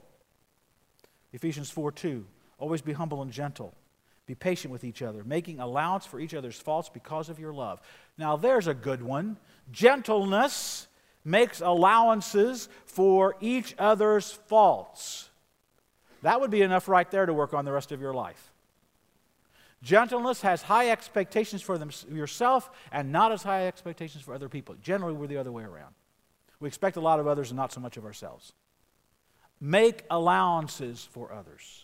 Ephesians 1.32 1.70
4 1.70 1.90
2. 1.92 2.26
Always 2.58 2.82
be 2.82 2.92
humble 2.92 3.22
and 3.22 3.30
gentle. 3.30 3.74
Be 4.26 4.34
patient 4.34 4.72
with 4.72 4.84
each 4.84 5.02
other, 5.02 5.22
making 5.22 5.60
allowance 5.60 6.06
for 6.06 6.18
each 6.18 6.34
other's 6.34 6.58
faults 6.58 6.88
because 6.88 7.28
of 7.28 7.38
your 7.38 7.52
love. 7.52 7.80
Now, 8.16 8.36
there's 8.36 8.66
a 8.66 8.74
good 8.74 9.02
one. 9.02 9.36
Gentleness 9.70 10.88
makes 11.24 11.60
allowances 11.60 12.68
for 12.86 13.36
each 13.40 13.74
other's 13.78 14.32
faults. 14.32 15.28
That 16.22 16.40
would 16.40 16.50
be 16.50 16.62
enough 16.62 16.88
right 16.88 17.10
there 17.10 17.26
to 17.26 17.34
work 17.34 17.52
on 17.52 17.66
the 17.66 17.72
rest 17.72 17.92
of 17.92 18.00
your 18.00 18.14
life. 18.14 18.50
Gentleness 19.82 20.40
has 20.40 20.62
high 20.62 20.88
expectations 20.88 21.60
for 21.60 21.76
them, 21.76 21.90
yourself 22.10 22.70
and 22.90 23.12
not 23.12 23.30
as 23.30 23.42
high 23.42 23.66
expectations 23.66 24.24
for 24.24 24.34
other 24.34 24.48
people. 24.48 24.74
Generally, 24.80 25.14
we're 25.14 25.26
the 25.26 25.36
other 25.36 25.52
way 25.52 25.64
around. 25.64 25.94
We 26.60 26.68
expect 26.68 26.96
a 26.96 27.00
lot 27.00 27.20
of 27.20 27.26
others 27.26 27.50
and 27.50 27.58
not 27.58 27.72
so 27.72 27.80
much 27.80 27.98
of 27.98 28.06
ourselves. 28.06 28.54
Make 29.60 30.04
allowances 30.10 31.06
for 31.12 31.30
others. 31.30 31.83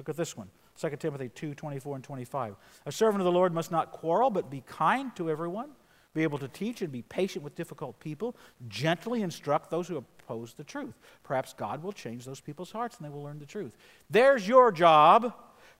Look 0.00 0.08
at 0.08 0.16
this 0.16 0.34
one 0.34 0.48
2 0.80 0.96
Timothy 0.96 1.28
2 1.28 1.52
24 1.52 1.96
and 1.96 2.02
25. 2.02 2.56
A 2.86 2.90
servant 2.90 3.20
of 3.20 3.26
the 3.26 3.30
Lord 3.30 3.52
must 3.52 3.70
not 3.70 3.92
quarrel, 3.92 4.30
but 4.30 4.48
be 4.48 4.62
kind 4.62 5.14
to 5.16 5.28
everyone, 5.28 5.68
be 6.14 6.22
able 6.22 6.38
to 6.38 6.48
teach 6.48 6.80
and 6.80 6.90
be 6.90 7.02
patient 7.02 7.44
with 7.44 7.54
difficult 7.54 8.00
people, 8.00 8.34
gently 8.66 9.20
instruct 9.20 9.70
those 9.70 9.88
who 9.88 9.98
oppose 9.98 10.54
the 10.54 10.64
truth. 10.64 10.94
Perhaps 11.22 11.52
God 11.52 11.82
will 11.82 11.92
change 11.92 12.24
those 12.24 12.40
people's 12.40 12.72
hearts 12.72 12.96
and 12.96 13.04
they 13.04 13.10
will 13.10 13.22
learn 13.22 13.40
the 13.40 13.44
truth. 13.44 13.76
There's 14.08 14.48
your 14.48 14.72
job 14.72 15.34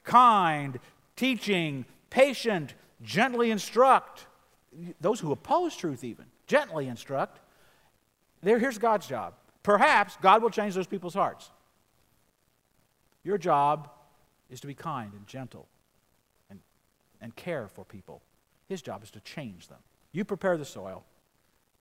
kind, 0.04 0.78
teaching, 1.16 1.86
patient, 2.10 2.74
gently 3.00 3.50
instruct. 3.50 4.26
Those 5.00 5.18
who 5.18 5.32
oppose 5.32 5.74
truth, 5.74 6.04
even, 6.04 6.26
gently 6.46 6.88
instruct. 6.88 7.40
There, 8.42 8.58
here's 8.58 8.76
God's 8.76 9.06
job. 9.06 9.32
Perhaps 9.62 10.18
God 10.20 10.42
will 10.42 10.50
change 10.50 10.74
those 10.74 10.86
people's 10.86 11.14
hearts. 11.14 11.50
Your 13.24 13.38
job 13.38 13.88
is 14.50 14.61
to 14.61 14.66
be 14.66 14.75
kind 14.75 15.12
and 15.12 15.26
gentle 15.26 15.69
and, 16.50 16.61
and 17.21 17.35
care 17.37 17.69
for 17.69 17.85
people. 17.85 18.23
His 18.69 18.83
job 18.83 19.02
is 19.02 19.11
to 19.12 19.21
change 19.21 19.69
them. 19.69 19.78
You 20.12 20.25
prepare 20.25 20.57
the 20.57 20.64
soil, 20.64 21.04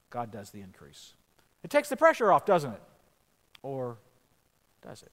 God 0.09 0.31
does 0.31 0.51
the 0.51 0.61
increase. 0.61 1.13
It 1.63 1.69
takes 1.69 1.89
the 1.89 1.97
pressure 1.97 2.31
off, 2.31 2.45
doesn't 2.45 2.71
it? 2.71 2.81
Or 3.61 3.97
does 4.85 5.01
it? 5.01 5.11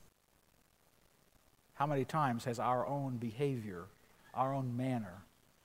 How 1.74 1.86
many 1.86 2.04
times 2.04 2.44
has 2.44 2.58
our 2.58 2.86
own 2.86 3.16
behavior, 3.16 3.84
our 4.34 4.54
own 4.54 4.76
manner, 4.76 5.22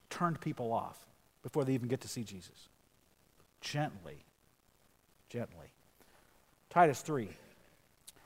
turned 0.09 0.41
people 0.41 0.73
off 0.73 1.05
before 1.43 1.63
they 1.63 1.73
even 1.73 1.87
get 1.87 2.01
to 2.01 2.07
see 2.07 2.23
Jesus? 2.23 2.67
Gently, 3.61 4.25
gently. 5.29 5.67
Titus 6.69 7.01
3. 7.01 7.29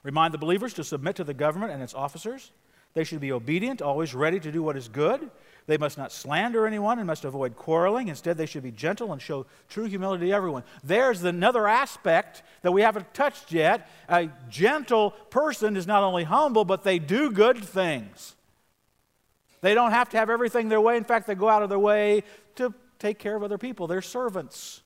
Remind 0.02 0.34
the 0.34 0.38
believers 0.38 0.74
to 0.76 0.84
submit 0.84 1.16
to 1.18 1.24
the 1.24 1.34
government 1.34 1.72
and 1.72 1.84
its 1.84 1.94
officers 1.94 2.52
they 2.96 3.04
should 3.04 3.20
be 3.20 3.34
obedient, 3.34 3.82
always 3.82 4.16
ready 4.16 4.40
to 4.40 4.52
do 4.52 4.64
what 4.64 4.78
is 4.78 4.88
good. 4.88 5.30
They 5.68 5.78
must 5.78 5.98
not 5.98 6.12
slander 6.12 6.66
anyone 6.66 6.98
and 6.98 7.06
must 7.08 7.26
avoid 7.26 7.58
quarreling. 7.58 8.08
Instead, 8.08 8.38
they 8.38 8.46
should 8.46 8.64
be 8.64 8.72
gentle 8.72 9.12
and 9.12 9.22
show 9.22 9.46
true 9.68 9.84
humility 9.86 10.28
to 10.28 10.32
everyone. 10.32 10.64
There's 10.84 11.24
another 11.24 11.68
aspect 11.68 12.42
that 12.62 12.72
we 12.72 12.84
haven't 12.84 13.14
touched 13.14 13.52
yet. 13.52 13.90
A 14.08 14.30
gentle 14.50 15.12
person 15.30 15.76
is 15.76 15.86
not 15.86 16.04
only 16.04 16.24
humble, 16.24 16.64
but 16.64 16.84
they 16.84 16.98
do 16.98 17.32
good 17.32 17.64
things. 17.64 18.36
They 19.60 19.74
don't 19.74 19.92
have 19.92 20.10
to 20.10 20.18
have 20.18 20.30
everything 20.30 20.70
their 20.70 20.82
way. 20.82 20.96
In 20.96 21.04
fact, 21.04 21.28
they 21.28 21.36
go 21.36 21.50
out 21.50 21.64
of 21.64 21.70
their 21.70 21.80
way 21.80 22.24
to 22.56 22.74
take 22.98 23.20
care 23.20 23.36
of 23.36 23.44
other 23.44 23.58
people. 23.58 23.88
They're 23.88 24.02
servants. 24.02 24.84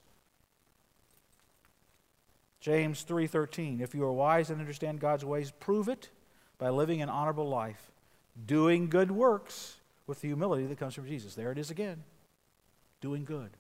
James 2.60 3.04
3:13 3.04 3.82
If 3.82 3.94
you 3.94 4.04
are 4.04 4.12
wise 4.12 4.50
and 4.50 4.60
understand 4.60 5.00
God's 5.00 5.25
ways, 5.25 5.51
prove 5.51 5.89
it 5.89 6.10
by 6.58 6.70
living 6.70 7.01
an 7.01 7.10
honorable 7.10 7.48
life 7.48 7.89
doing 8.46 8.90
good 8.90 9.12
works 9.12 9.78
with 10.08 10.22
the 10.22 10.28
humility 10.30 10.66
that 10.66 10.78
comes 10.78 10.94
from 10.94 11.08
Jesus. 11.08 11.36
There 11.36 11.52
it 11.52 11.58
is 11.58 11.72
again. 11.72 12.04
Doing 13.02 13.26
good. 13.26 13.52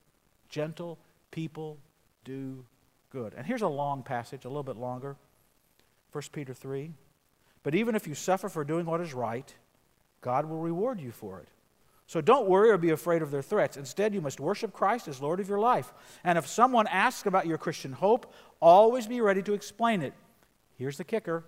Gentle 0.49 0.97
people 1.31 1.77
do 2.25 2.65
good. 3.11 3.33
And 3.35 3.45
here's 3.45 3.61
a 3.61 3.67
long 3.67 4.03
passage, 4.03 4.45
a 4.45 4.47
little 4.47 4.63
bit 4.63 4.77
longer. 4.77 5.15
1 6.11 6.23
Peter 6.31 6.53
3. 6.53 6.91
But 7.63 7.75
even 7.75 7.95
if 7.95 8.07
you 8.07 8.15
suffer 8.15 8.49
for 8.49 8.63
doing 8.63 8.85
what 8.85 9.01
is 9.01 9.13
right, 9.13 9.53
God 10.21 10.45
will 10.45 10.59
reward 10.59 10.99
you 10.99 11.11
for 11.11 11.39
it. 11.39 11.47
So 12.07 12.21
don't 12.21 12.49
worry 12.49 12.71
or 12.71 12.77
be 12.77 12.89
afraid 12.89 13.21
of 13.21 13.29
their 13.29 13.43
threats. 13.43 13.77
Instead, 13.77 14.15
you 14.15 14.21
must 14.21 14.39
worship 14.39 14.73
Christ 14.73 15.07
as 15.07 15.21
Lord 15.21 15.39
of 15.39 15.47
your 15.47 15.59
life. 15.59 15.93
And 16.23 16.39
if 16.39 16.47
someone 16.47 16.87
asks 16.87 17.27
about 17.27 17.45
your 17.45 17.59
Christian 17.59 17.91
hope, 17.91 18.33
always 18.59 19.05
be 19.05 19.21
ready 19.21 19.43
to 19.43 19.53
explain 19.53 20.01
it. 20.01 20.15
Here's 20.75 20.97
the 20.97 21.03
kicker 21.03 21.45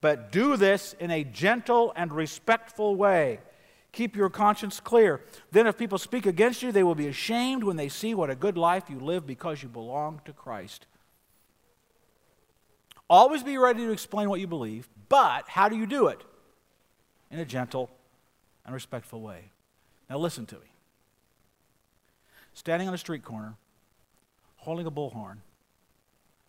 but 0.00 0.30
do 0.32 0.56
this 0.56 0.94
in 0.98 1.10
a 1.10 1.24
gentle 1.24 1.92
and 1.96 2.12
respectful 2.12 2.96
way. 2.96 3.40
Keep 3.92 4.14
your 4.14 4.30
conscience 4.30 4.78
clear. 4.78 5.22
Then, 5.50 5.66
if 5.66 5.76
people 5.76 5.98
speak 5.98 6.26
against 6.26 6.62
you, 6.62 6.70
they 6.70 6.82
will 6.82 6.94
be 6.94 7.08
ashamed 7.08 7.64
when 7.64 7.76
they 7.76 7.88
see 7.88 8.14
what 8.14 8.30
a 8.30 8.34
good 8.34 8.56
life 8.56 8.84
you 8.88 9.00
live 9.00 9.26
because 9.26 9.62
you 9.62 9.68
belong 9.68 10.20
to 10.26 10.32
Christ. 10.32 10.86
Always 13.08 13.42
be 13.42 13.58
ready 13.58 13.80
to 13.84 13.90
explain 13.90 14.30
what 14.30 14.38
you 14.38 14.46
believe, 14.46 14.88
but 15.08 15.48
how 15.48 15.68
do 15.68 15.76
you 15.76 15.86
do 15.86 16.06
it? 16.06 16.22
In 17.30 17.40
a 17.40 17.44
gentle 17.44 17.90
and 18.64 18.72
respectful 18.72 19.20
way. 19.20 19.50
Now, 20.08 20.18
listen 20.18 20.46
to 20.46 20.56
me. 20.56 20.70
Standing 22.52 22.86
on 22.86 22.94
a 22.94 22.98
street 22.98 23.24
corner, 23.24 23.54
holding 24.58 24.86
a 24.86 24.90
bullhorn, 24.90 25.38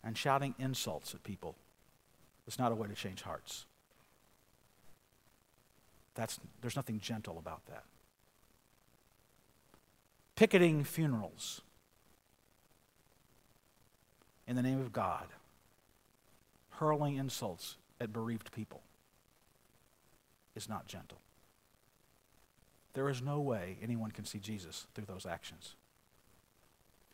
and 0.03 0.17
shouting 0.17 0.53
insults 0.59 1.15
at 1.15 1.23
people 1.23 1.55
is 2.47 2.59
not 2.59 2.71
a 2.71 2.75
way 2.75 2.87
to 2.87 2.95
change 2.95 3.21
hearts. 3.21 3.65
That's, 6.15 6.39
there's 6.61 6.75
nothing 6.75 6.99
gentle 6.99 7.37
about 7.37 7.65
that. 7.67 7.83
Picketing 10.35 10.83
funerals 10.83 11.61
in 14.47 14.55
the 14.55 14.61
name 14.61 14.79
of 14.79 14.91
God, 14.91 15.27
hurling 16.71 17.15
insults 17.15 17.77
at 17.99 18.11
bereaved 18.11 18.51
people 18.51 18.81
is 20.55 20.67
not 20.67 20.87
gentle. 20.87 21.19
There 22.93 23.07
is 23.07 23.21
no 23.21 23.39
way 23.39 23.77
anyone 23.81 24.11
can 24.11 24.25
see 24.25 24.39
Jesus 24.39 24.87
through 24.93 25.05
those 25.05 25.25
actions. 25.25 25.75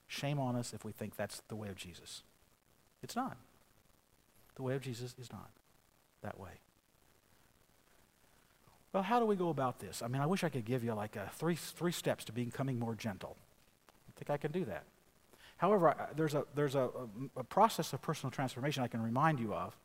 Shame 0.07 0.39
on 0.39 0.55
us 0.55 0.73
if 0.73 0.83
we 0.83 0.91
think 0.91 1.15
that's 1.15 1.41
the 1.49 1.55
way 1.55 1.67
of 1.67 1.75
Jesus. 1.75 2.23
It's 3.03 3.15
not. 3.15 3.37
The 4.57 4.63
way 4.63 4.75
of 4.75 4.81
Jesus 4.81 5.15
is 5.19 5.31
not 5.31 5.49
that 6.23 6.39
way. 6.39 6.49
Well, 8.91 9.03
how 9.03 9.19
do 9.19 9.25
we 9.25 9.35
go 9.35 9.49
about 9.49 9.79
this? 9.79 10.01
I 10.01 10.07
mean, 10.07 10.21
I 10.21 10.25
wish 10.25 10.43
I 10.43 10.49
could 10.49 10.65
give 10.65 10.83
you 10.83 10.93
like 10.93 11.15
three, 11.35 11.55
three 11.55 11.91
steps 11.91 12.25
to 12.25 12.31
becoming 12.31 12.79
more 12.79 12.95
gentle. 12.95 13.37
I 13.89 14.11
think 14.17 14.31
I 14.31 14.37
can 14.37 14.51
do 14.51 14.65
that. 14.65 14.83
However, 15.57 15.95
there's, 16.15 16.33
a, 16.33 16.45
there's 16.55 16.73
a, 16.75 16.81
a, 16.81 17.39
a, 17.39 17.43
process 17.43 17.93
of 17.93 18.01
personal 18.01 18.31
transformation 18.31 18.83
I 18.83 18.87
can 18.87 19.01
remind 19.01 19.39
you 19.39 19.53
of 19.53 19.75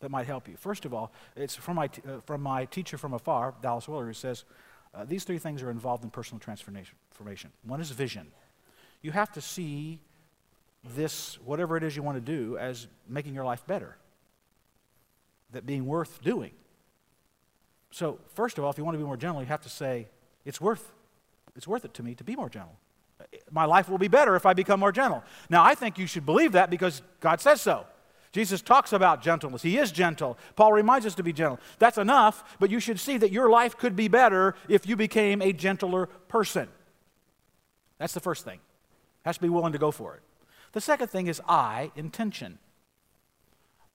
that 0.00 0.10
might 0.10 0.26
help 0.26 0.48
you. 0.48 0.56
First 0.56 0.84
of 0.84 0.94
all, 0.94 1.12
it's 1.36 1.54
from 1.54 1.76
my, 1.76 1.88
t- 1.88 2.02
uh, 2.08 2.20
from 2.26 2.42
my 2.42 2.64
teacher 2.64 2.98
from 2.98 3.12
afar, 3.12 3.54
Dallas 3.62 3.88
Willard, 3.88 4.06
who 4.06 4.12
says 4.12 4.44
uh, 4.94 5.04
these 5.04 5.24
three 5.24 5.38
things 5.38 5.62
are 5.62 5.70
involved 5.70 6.04
in 6.04 6.10
personal 6.10 6.40
transformation. 6.40 7.50
One 7.64 7.80
is 7.80 7.90
vision. 7.90 8.28
You 9.02 9.12
have 9.12 9.32
to 9.32 9.40
see 9.40 10.00
this, 10.94 11.38
whatever 11.44 11.76
it 11.76 11.82
is 11.82 11.96
you 11.96 12.02
want 12.02 12.16
to 12.16 12.20
do, 12.20 12.56
as 12.58 12.86
making 13.08 13.34
your 13.34 13.44
life 13.44 13.66
better, 13.66 13.96
that 15.50 15.66
being 15.66 15.86
worth 15.86 16.22
doing. 16.22 16.52
So, 17.90 18.18
first 18.34 18.58
of 18.58 18.64
all, 18.64 18.70
if 18.70 18.78
you 18.78 18.84
want 18.84 18.94
to 18.94 18.98
be 18.98 19.04
more 19.04 19.16
gentle, 19.16 19.40
you 19.40 19.46
have 19.46 19.62
to 19.62 19.68
say, 19.68 20.08
it's 20.44 20.60
worth, 20.60 20.92
it's 21.54 21.66
worth 21.66 21.84
it 21.84 21.94
to 21.94 22.02
me 22.02 22.14
to 22.14 22.24
be 22.24 22.36
more 22.36 22.48
gentle. 22.48 22.76
My 23.50 23.64
life 23.64 23.88
will 23.88 23.98
be 23.98 24.08
better 24.08 24.36
if 24.36 24.44
I 24.44 24.52
become 24.52 24.80
more 24.80 24.92
gentle. 24.92 25.24
Now, 25.48 25.64
I 25.64 25.74
think 25.74 25.98
you 25.98 26.06
should 26.06 26.26
believe 26.26 26.52
that 26.52 26.68
because 26.68 27.00
God 27.20 27.40
says 27.40 27.60
so. 27.60 27.86
Jesus 28.32 28.60
talks 28.60 28.92
about 28.92 29.22
gentleness. 29.22 29.62
He 29.62 29.78
is 29.78 29.90
gentle. 29.90 30.36
Paul 30.56 30.72
reminds 30.74 31.06
us 31.06 31.14
to 31.14 31.22
be 31.22 31.32
gentle. 31.32 31.58
That's 31.78 31.96
enough, 31.96 32.56
but 32.60 32.70
you 32.70 32.80
should 32.80 33.00
see 33.00 33.16
that 33.16 33.32
your 33.32 33.48
life 33.48 33.78
could 33.78 33.96
be 33.96 34.08
better 34.08 34.54
if 34.68 34.86
you 34.86 34.94
became 34.94 35.40
a 35.40 35.54
gentler 35.54 36.06
person. 36.28 36.68
That's 37.98 38.12
the 38.12 38.20
first 38.20 38.44
thing. 38.44 38.60
Has 39.24 39.36
to 39.36 39.42
be 39.42 39.48
willing 39.48 39.72
to 39.72 39.78
go 39.78 39.90
for 39.90 40.14
it. 40.16 40.22
The 40.72 40.82
second 40.82 41.08
thing 41.08 41.28
is 41.28 41.40
I, 41.48 41.90
intention. 41.96 42.58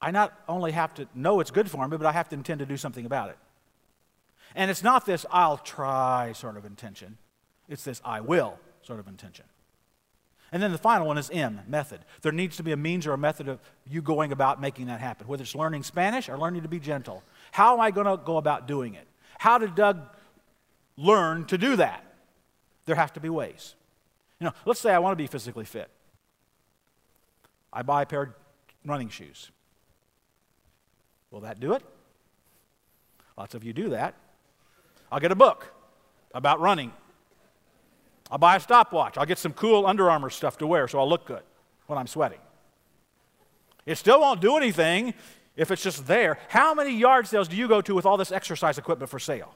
I 0.02 0.12
not 0.12 0.34
only 0.48 0.72
have 0.72 0.94
to 0.96 1.08
know 1.14 1.40
it's 1.40 1.52
good 1.52 1.70
for 1.70 1.88
me, 1.88 1.98
but 1.98 2.08
I 2.08 2.12
have 2.12 2.30
to 2.30 2.36
intend 2.36 2.60
to 2.60 2.66
do 2.66 2.78
something 2.78 3.06
about 3.06 3.30
it. 3.30 3.38
And 4.56 4.72
it's 4.72 4.84
not 4.84 5.06
this 5.06 5.26
I'll 5.32 5.58
try 5.58 6.34
sort 6.34 6.58
of 6.58 6.66
intention, 6.66 7.18
it's 7.70 7.84
this 7.84 8.02
I 8.04 8.22
will 8.22 8.60
sort 8.82 9.00
of 9.00 9.08
intention. 9.08 9.46
And 10.54 10.62
then 10.62 10.74
the 10.74 10.78
final 10.78 11.08
one 11.08 11.18
is 11.18 11.30
M, 11.30 11.62
method. 11.66 12.02
There 12.24 12.34
needs 12.34 12.58
to 12.58 12.64
be 12.64 12.74
a 12.74 12.78
means 12.78 13.08
or 13.08 13.14
a 13.14 13.18
method 13.18 13.48
of 13.48 13.62
you 13.88 14.02
going 14.02 14.34
about 14.34 14.60
making 14.60 14.88
that 14.88 15.00
happen, 15.00 15.28
whether 15.28 15.44
it's 15.44 15.56
learning 15.56 15.84
Spanish 15.84 16.28
or 16.28 16.38
learning 16.38 16.64
to 16.64 16.68
be 16.68 16.80
gentle. 16.80 17.24
How 17.54 17.74
am 17.74 17.80
I 17.80 17.92
going 17.92 18.08
to 18.08 18.22
go 18.22 18.36
about 18.36 18.68
doing 18.68 18.94
it? 18.96 19.08
How 19.40 19.58
did 19.58 19.76
Doug 19.76 20.02
learn 20.98 21.46
to 21.46 21.58
do 21.58 21.78
that? 21.78 22.04
There 22.86 22.98
have 22.98 23.14
to 23.14 23.22
be 23.22 23.30
ways. 23.30 23.76
You 24.42 24.48
know, 24.48 24.54
let's 24.66 24.82
say 24.82 24.92
I 24.92 25.00
want 25.00 25.14
to 25.14 25.24
be 25.24 25.28
physically 25.28 25.64
fit. 25.64 25.90
I 27.72 27.84
buy 27.84 28.02
a 28.02 28.06
pair 28.06 28.24
of 28.24 28.30
running 28.86 29.08
shoes. 29.08 29.52
Will 31.32 31.40
that 31.42 31.60
do 31.60 31.74
it? 31.74 31.82
Lots 33.38 33.56
of 33.56 33.64
you 33.64 33.74
do 33.74 33.90
that. 33.90 34.14
I'll 35.12 35.20
get 35.20 35.32
a 35.32 35.36
book 35.36 35.74
about 36.34 36.60
running. 36.60 36.94
I'll 38.30 38.38
buy 38.38 38.58
a 38.58 38.60
stopwatch. 38.60 39.18
I'll 39.18 39.26
get 39.26 39.38
some 39.38 39.54
cool 39.54 39.86
Under 39.86 40.10
Armour 40.10 40.30
stuff 40.30 40.58
to 40.60 40.68
wear 40.68 40.88
so 40.88 41.00
I'll 41.00 41.10
look 41.10 41.26
good 41.26 41.44
when 41.88 41.98
I'm 41.98 42.08
sweating. 42.08 42.40
It 43.86 43.98
still 43.98 44.22
won't 44.22 44.42
do 44.42 44.58
anything 44.58 45.14
if 45.56 45.72
it's 45.72 45.82
just 45.82 46.06
there. 46.08 46.38
How 46.50 46.74
many 46.74 46.96
yard 46.96 47.28
sales 47.28 47.48
do 47.48 47.56
you 47.56 47.68
go 47.68 47.82
to 47.82 47.96
with 47.96 48.06
all 48.06 48.18
this 48.18 48.32
exercise 48.32 48.78
equipment 48.78 49.10
for 49.10 49.20
sale? 49.20 49.56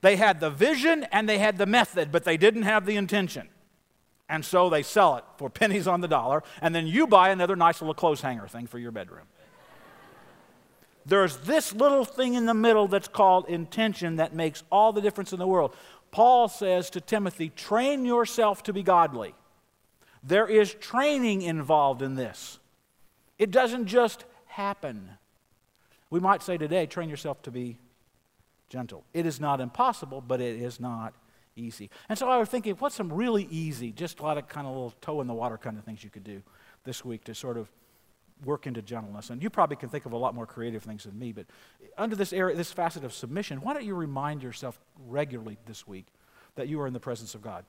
They 0.00 0.16
had 0.16 0.38
the 0.38 0.50
vision 0.50 1.04
and 1.10 1.28
they 1.28 1.38
had 1.38 1.58
the 1.58 1.66
method, 1.66 2.12
but 2.12 2.24
they 2.24 2.36
didn't 2.36 2.62
have 2.62 2.86
the 2.86 2.96
intention. 2.96 3.48
And 4.28 4.44
so 4.44 4.68
they 4.68 4.82
sell 4.82 5.16
it 5.16 5.24
for 5.38 5.48
pennies 5.48 5.88
on 5.88 6.02
the 6.02 6.08
dollar, 6.08 6.42
and 6.60 6.74
then 6.74 6.86
you 6.86 7.06
buy 7.06 7.30
another 7.30 7.56
nice 7.56 7.80
little 7.80 7.94
clothes 7.94 8.20
hanger 8.20 8.46
thing 8.46 8.66
for 8.66 8.78
your 8.78 8.92
bedroom 8.92 9.24
there's 11.08 11.38
this 11.38 11.72
little 11.74 12.04
thing 12.04 12.34
in 12.34 12.46
the 12.46 12.54
middle 12.54 12.86
that's 12.86 13.08
called 13.08 13.48
intention 13.48 14.16
that 14.16 14.34
makes 14.34 14.62
all 14.70 14.92
the 14.92 15.00
difference 15.00 15.32
in 15.32 15.38
the 15.38 15.46
world. 15.46 15.74
Paul 16.10 16.48
says 16.48 16.90
to 16.90 17.00
Timothy, 17.00 17.50
train 17.50 18.04
yourself 18.04 18.62
to 18.64 18.72
be 18.72 18.82
godly. 18.82 19.34
There 20.22 20.46
is 20.46 20.74
training 20.74 21.42
involved 21.42 22.02
in 22.02 22.14
this. 22.14 22.58
It 23.38 23.50
doesn't 23.50 23.86
just 23.86 24.24
happen. 24.46 25.10
We 26.10 26.20
might 26.20 26.42
say 26.42 26.58
today, 26.58 26.86
train 26.86 27.08
yourself 27.08 27.42
to 27.42 27.50
be 27.50 27.78
gentle. 28.68 29.04
It 29.14 29.26
is 29.26 29.40
not 29.40 29.60
impossible, 29.60 30.20
but 30.20 30.40
it 30.40 30.60
is 30.60 30.80
not 30.80 31.14
easy. 31.56 31.90
And 32.08 32.18
so 32.18 32.28
I 32.28 32.38
was 32.38 32.48
thinking, 32.48 32.74
what's 32.74 32.94
some 32.94 33.12
really 33.12 33.46
easy, 33.50 33.92
just 33.92 34.20
a 34.20 34.22
lot 34.22 34.38
of 34.38 34.48
kind 34.48 34.66
of 34.66 34.72
little 34.72 34.94
toe 35.00 35.20
in 35.20 35.26
the 35.26 35.34
water 35.34 35.56
kind 35.58 35.78
of 35.78 35.84
things 35.84 36.04
you 36.04 36.10
could 36.10 36.24
do 36.24 36.42
this 36.84 37.04
week 37.04 37.24
to 37.24 37.34
sort 37.34 37.56
of 37.56 37.70
work 38.44 38.66
into 38.66 38.82
gentleness. 38.82 39.30
And 39.30 39.42
you 39.42 39.50
probably 39.50 39.76
can 39.76 39.88
think 39.88 40.06
of 40.06 40.12
a 40.12 40.16
lot 40.16 40.34
more 40.34 40.46
creative 40.46 40.82
things 40.82 41.04
than 41.04 41.18
me, 41.18 41.32
but 41.32 41.46
under 41.96 42.16
this 42.16 42.32
area, 42.32 42.56
this 42.56 42.72
facet 42.72 43.04
of 43.04 43.12
submission, 43.12 43.60
why 43.60 43.74
don't 43.74 43.84
you 43.84 43.94
remind 43.94 44.42
yourself 44.42 44.78
regularly 45.06 45.58
this 45.66 45.86
week 45.86 46.06
that 46.54 46.68
you 46.68 46.80
are 46.80 46.86
in 46.86 46.92
the 46.92 47.00
presence 47.00 47.34
of 47.34 47.42
God? 47.42 47.64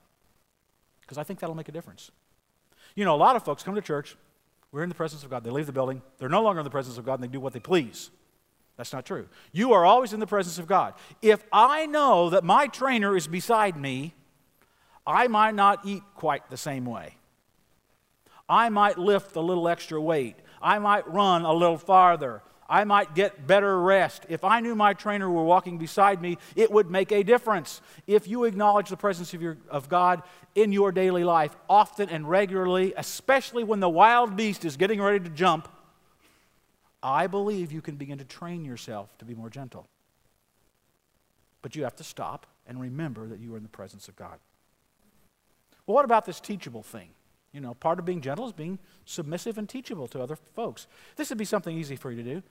Because 1.01 1.17
I 1.17 1.23
think 1.23 1.39
that'll 1.39 1.55
make 1.55 1.69
a 1.69 1.73
difference. 1.73 2.12
You 2.95 3.05
know, 3.05 3.15
a 3.15 3.17
lot 3.17 3.36
of 3.36 3.43
folks 3.43 3.63
come 3.63 3.75
to 3.75 3.82
church, 3.82 4.15
we're 4.71 4.84
in 4.84 4.89
the 4.89 4.95
presence 4.95 5.23
of 5.23 5.29
God. 5.29 5.43
They 5.43 5.49
leave 5.49 5.65
the 5.65 5.71
building, 5.71 6.01
they're 6.17 6.29
no 6.29 6.43
longer 6.43 6.60
in 6.60 6.63
the 6.63 6.69
presence 6.69 6.97
of 6.97 7.05
God, 7.05 7.15
and 7.15 7.23
they 7.23 7.27
do 7.27 7.39
what 7.39 7.53
they 7.53 7.60
please. 7.60 8.12
That's 8.77 8.93
not 8.93 9.05
true. 9.05 9.27
You 9.51 9.73
are 9.73 9.86
always 9.86 10.13
in 10.13 10.21
the 10.21 10.27
presence 10.27 10.58
of 10.58 10.65
God. 10.65 10.93
If 11.21 11.43
I 11.51 11.86
know 11.86 12.29
that 12.29 12.45
my 12.45 12.67
trainer 12.67 13.17
is 13.17 13.27
beside 13.27 13.75
me, 13.75 14.13
I 15.05 15.27
might 15.27 15.55
not 15.55 15.86
eat 15.86 16.03
quite 16.15 16.49
the 16.49 16.55
same 16.55 16.86
way. 16.86 17.15
I 18.47 18.69
might 18.69 18.97
lift 18.97 19.36
a 19.36 19.41
little 19.41 19.67
extra 19.67 19.99
weight. 19.99 20.38
I 20.62 20.80
might 20.80 21.12
run 21.12 21.43
a 21.43 21.54
little 21.54 21.78
farther. 21.78 22.41
I 22.69 22.84
might 22.84 23.15
get 23.15 23.48
better 23.48 23.82
rest. 23.82 24.28
If 24.30 24.43
I 24.43 24.60
knew 24.60 24.76
my 24.76 24.93
trainer 24.93 25.30
were 25.30 25.43
walking 25.43 25.80
beside 25.80 26.22
me, 26.22 26.38
it 26.56 26.72
would 26.72 26.91
make 26.91 27.12
a 27.12 27.24
difference. 27.24 27.82
If 28.06 28.28
you 28.28 28.43
acknowledge 28.43 28.89
the 28.89 28.98
presence 28.98 29.34
of, 29.34 29.41
your, 29.41 29.58
of 29.69 29.89
God 29.89 30.22
in 30.54 30.72
your 30.72 30.91
daily 30.91 31.24
life 31.24 31.56
often 31.67 32.10
and 32.10 32.30
regularly, 32.30 32.93
especially 32.95 33.63
when 33.63 33.80
the 33.80 33.89
wild 33.89 34.36
beast 34.36 34.65
is 34.65 34.78
getting 34.78 35.02
ready 35.02 35.19
to 35.19 35.30
jump, 35.30 35.67
I 37.02 37.26
believe 37.26 37.72
you 37.72 37.82
can 37.82 37.95
begin 37.95 38.19
to 38.19 38.26
train 38.26 38.63
yourself 38.63 39.17
to 39.17 39.26
be 39.26 39.34
more 39.34 39.50
gentle. 39.50 39.88
But 41.63 41.76
you 41.76 41.84
have 41.84 41.95
to 41.95 42.04
stop 42.04 42.45
and 42.67 42.80
remember 42.80 43.28
that 43.28 43.39
you 43.39 43.54
are 43.56 43.58
in 43.58 43.63
the 43.63 43.69
presence 43.69 44.08
of 44.08 44.15
God. 44.15 44.38
Well, 45.88 45.95
what 45.95 46.06
about 46.06 46.26
this 46.26 46.39
teachable 46.39 46.84
thing? 46.84 47.10
You 47.51 47.62
know, 47.62 47.73
part 47.73 47.99
of 47.99 48.05
being 48.05 48.21
gentle 48.21 48.45
is 48.45 48.53
being 48.53 48.79
submissive 49.05 49.57
and 49.57 49.67
teachable 49.67 50.07
to 50.09 50.21
other 50.21 50.38
folks. 50.55 50.88
This 51.15 51.29
would 51.29 51.38
be 51.38 51.45
something 51.45 51.75
easy 51.75 51.95
for 51.95 52.12
you 52.12 52.23
to 52.23 52.35
do. 52.35 52.43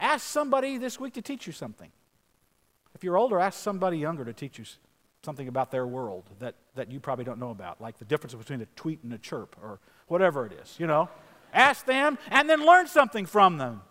Ask 0.00 0.24
somebody 0.26 0.78
this 0.78 0.98
week 0.98 1.14
to 1.14 1.22
teach 1.22 1.46
you 1.46 1.52
something. 1.52 1.90
If 2.94 3.04
you're 3.04 3.16
older, 3.16 3.38
ask 3.38 3.60
somebody 3.60 3.98
younger 3.98 4.24
to 4.24 4.32
teach 4.32 4.58
you 4.58 4.64
something 5.22 5.48
about 5.48 5.70
their 5.70 5.86
world 5.86 6.30
that, 6.38 6.54
that 6.76 6.90
you 6.90 7.00
probably 7.00 7.24
don't 7.24 7.38
know 7.38 7.50
about, 7.50 7.80
like 7.80 7.98
the 7.98 8.04
difference 8.04 8.34
between 8.34 8.60
a 8.60 8.66
tweet 8.76 9.02
and 9.02 9.12
a 9.12 9.18
chirp 9.18 9.56
or 9.60 9.80
whatever 10.06 10.46
it 10.46 10.52
is, 10.52 10.76
you 10.78 10.86
know. 10.86 11.08
ask 11.52 11.84
them 11.86 12.16
and 12.30 12.48
then 12.48 12.64
learn 12.64 12.86
something 12.86 13.26
from 13.26 13.58
them. 13.58 13.82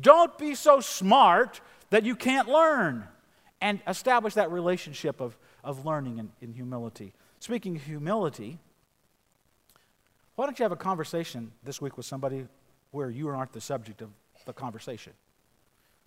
Don't 0.00 0.36
be 0.38 0.54
so 0.54 0.80
smart 0.80 1.60
that 1.90 2.04
you 2.04 2.14
can't 2.14 2.48
learn. 2.48 3.08
and 3.60 3.80
establish 3.86 4.34
that 4.34 4.50
relationship 4.50 5.20
of, 5.20 5.36
of 5.62 5.84
learning 5.84 6.18
and, 6.18 6.30
and 6.40 6.54
humility. 6.54 7.12
Speaking 7.40 7.76
of 7.76 7.82
humility, 7.82 8.58
why 10.40 10.46
don't 10.46 10.58
you 10.58 10.62
have 10.62 10.72
a 10.72 10.76
conversation 10.76 11.52
this 11.64 11.82
week 11.82 11.98
with 11.98 12.06
somebody 12.06 12.46
where 12.92 13.10
you 13.10 13.28
aren't 13.28 13.52
the 13.52 13.60
subject 13.60 14.00
of 14.00 14.08
the 14.46 14.54
conversation? 14.54 15.12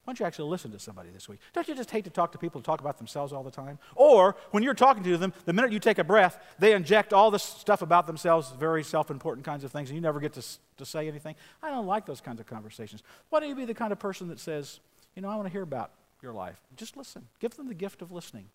Why 0.03 0.11
don't 0.11 0.19
you 0.19 0.25
actually 0.25 0.49
listen 0.49 0.71
to 0.71 0.79
somebody 0.79 1.11
this 1.11 1.29
week? 1.29 1.37
Don't 1.53 1.67
you 1.67 1.75
just 1.75 1.91
hate 1.91 2.05
to 2.05 2.09
talk 2.09 2.31
to 2.31 2.39
people 2.39 2.59
who 2.59 2.63
talk 2.63 2.81
about 2.81 2.97
themselves 2.97 3.31
all 3.31 3.43
the 3.43 3.51
time? 3.51 3.77
Or 3.93 4.35
when 4.49 4.63
you're 4.63 4.73
talking 4.73 5.03
to 5.03 5.17
them, 5.17 5.33
the 5.45 5.53
minute 5.53 5.71
you 5.71 5.77
take 5.77 5.99
a 5.99 6.03
breath, 6.03 6.39
they 6.57 6.73
inject 6.73 7.13
all 7.13 7.29
this 7.29 7.43
stuff 7.43 7.83
about 7.83 8.07
themselves, 8.07 8.51
very 8.57 8.83
self 8.83 9.11
important 9.11 9.45
kinds 9.45 9.63
of 9.63 9.71
things, 9.71 9.91
and 9.91 9.95
you 9.95 10.01
never 10.01 10.19
get 10.19 10.33
to, 10.33 10.43
to 10.77 10.83
say 10.83 11.07
anything. 11.07 11.35
I 11.61 11.69
don't 11.69 11.85
like 11.85 12.07
those 12.07 12.19
kinds 12.19 12.39
of 12.39 12.47
conversations. 12.47 13.03
Why 13.29 13.39
don't 13.39 13.49
you 13.49 13.55
be 13.55 13.65
the 13.65 13.75
kind 13.75 13.91
of 13.91 13.99
person 13.99 14.29
that 14.29 14.39
says, 14.39 14.79
you 15.15 15.21
know, 15.21 15.29
I 15.29 15.35
want 15.35 15.45
to 15.45 15.51
hear 15.51 15.61
about 15.61 15.91
your 16.23 16.33
life? 16.33 16.59
Just 16.75 16.97
listen. 16.97 17.27
Give 17.39 17.55
them 17.55 17.67
the 17.67 17.75
gift 17.75 18.01
of 18.01 18.11
listening. 18.11 18.45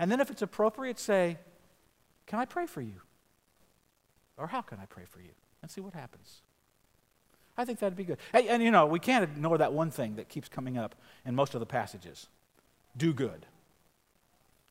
And 0.00 0.10
then 0.10 0.18
if 0.18 0.32
it's 0.32 0.42
appropriate, 0.42 0.98
say, 0.98 1.38
Can 2.26 2.40
I 2.40 2.44
pray 2.44 2.66
for 2.66 2.80
you? 2.80 3.02
Or 4.36 4.46
how 4.46 4.62
can 4.62 4.78
I 4.78 4.86
pray 4.86 5.04
for 5.08 5.20
you? 5.20 5.30
And 5.60 5.70
see 5.70 5.80
what 5.80 5.94
happens. 5.94 6.42
I 7.56 7.64
think 7.64 7.78
that'd 7.78 7.96
be 7.96 8.04
good. 8.04 8.18
And 8.32 8.62
you 8.62 8.70
know, 8.70 8.86
we 8.86 8.98
can't 8.98 9.24
ignore 9.24 9.58
that 9.58 9.72
one 9.72 9.90
thing 9.90 10.16
that 10.16 10.28
keeps 10.28 10.48
coming 10.48 10.78
up 10.78 10.94
in 11.24 11.34
most 11.34 11.54
of 11.54 11.60
the 11.60 11.66
passages 11.66 12.26
do 12.96 13.12
good. 13.12 13.46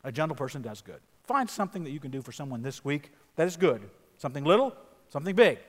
A 0.04 0.12
gentle 0.12 0.36
person 0.36 0.62
does 0.62 0.82
good. 0.82 1.00
Find 1.24 1.50
something 1.50 1.84
that 1.84 1.91
you 1.91 2.00
can 2.00 2.12
do 2.12 2.21
for 2.21 2.32
someone 2.32 2.62
this 2.62 2.84
week 2.84 3.12
that 3.36 3.47
is 3.47 3.56
good. 3.56 3.82
Something 4.17 4.43
little, 4.43 4.76
something 5.10 5.36
big. 5.36 5.60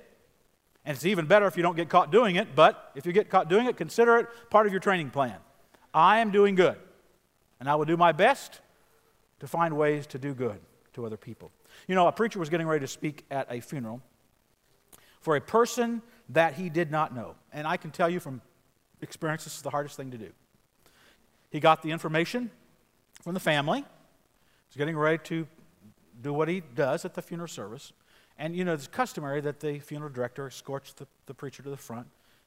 And 0.84 0.96
it's 0.96 1.06
even 1.06 1.26
better 1.26 1.46
if 1.46 1.56
you 1.56 1.62
don't 1.62 1.76
get 1.76 1.88
caught 1.88 2.10
doing 2.10 2.36
it, 2.36 2.54
but 2.54 2.90
if 2.94 3.06
you 3.06 3.12
get 3.12 3.28
caught 3.28 3.48
doing 3.48 3.66
it, 3.66 3.76
consider 3.76 4.16
it 4.18 4.26
part 4.50 4.66
of 4.66 4.72
your 4.72 4.80
training 4.80 5.10
plan. 5.10 5.36
I 5.94 6.18
am 6.18 6.30
doing 6.30 6.54
good, 6.54 6.76
and 7.60 7.68
I 7.68 7.74
will 7.76 7.84
do 7.84 7.96
my 7.96 8.12
best 8.12 8.60
to 9.40 9.46
find 9.46 9.76
ways 9.76 10.06
to 10.08 10.18
do 10.18 10.34
good 10.34 10.58
to 10.94 11.06
other 11.06 11.16
people. 11.16 11.52
You 11.88 11.94
know, 11.94 12.06
a 12.06 12.12
preacher 12.12 12.38
was 12.38 12.48
getting 12.48 12.66
ready 12.66 12.80
to 12.80 12.88
speak 12.88 13.24
at 13.30 13.46
a 13.50 13.60
funeral 13.60 14.00
for 15.20 15.36
a 15.36 15.40
person 15.40 16.02
that 16.30 16.54
he 16.54 16.68
did 16.68 16.90
not 16.90 17.14
know. 17.14 17.34
And 17.52 17.66
I 17.66 17.76
can 17.76 17.90
tell 17.90 18.08
you 18.08 18.20
from 18.20 18.40
experience, 19.00 19.44
this 19.44 19.56
is 19.56 19.62
the 19.62 19.70
hardest 19.70 19.96
thing 19.96 20.10
to 20.10 20.18
do. 20.18 20.30
He 21.50 21.60
got 21.60 21.82
the 21.82 21.90
information 21.90 22.50
from 23.22 23.34
the 23.34 23.40
family. 23.40 23.84
He's 24.68 24.76
getting 24.76 24.96
ready 24.96 25.18
to 25.24 25.46
do 26.20 26.32
what 26.32 26.48
he 26.48 26.62
does 26.74 27.04
at 27.04 27.14
the 27.14 27.22
funeral 27.22 27.48
service. 27.48 27.92
And 28.38 28.56
you 28.56 28.64
know, 28.64 28.72
it's 28.72 28.86
customary 28.86 29.40
that 29.42 29.60
the 29.60 29.78
funeral 29.78 30.10
director 30.10 30.46
escorts 30.46 30.92
the, 30.94 31.06
the 31.26 31.34
preacher 31.34 31.62
to 31.62 31.70
the 31.70 31.76
front 31.76 32.06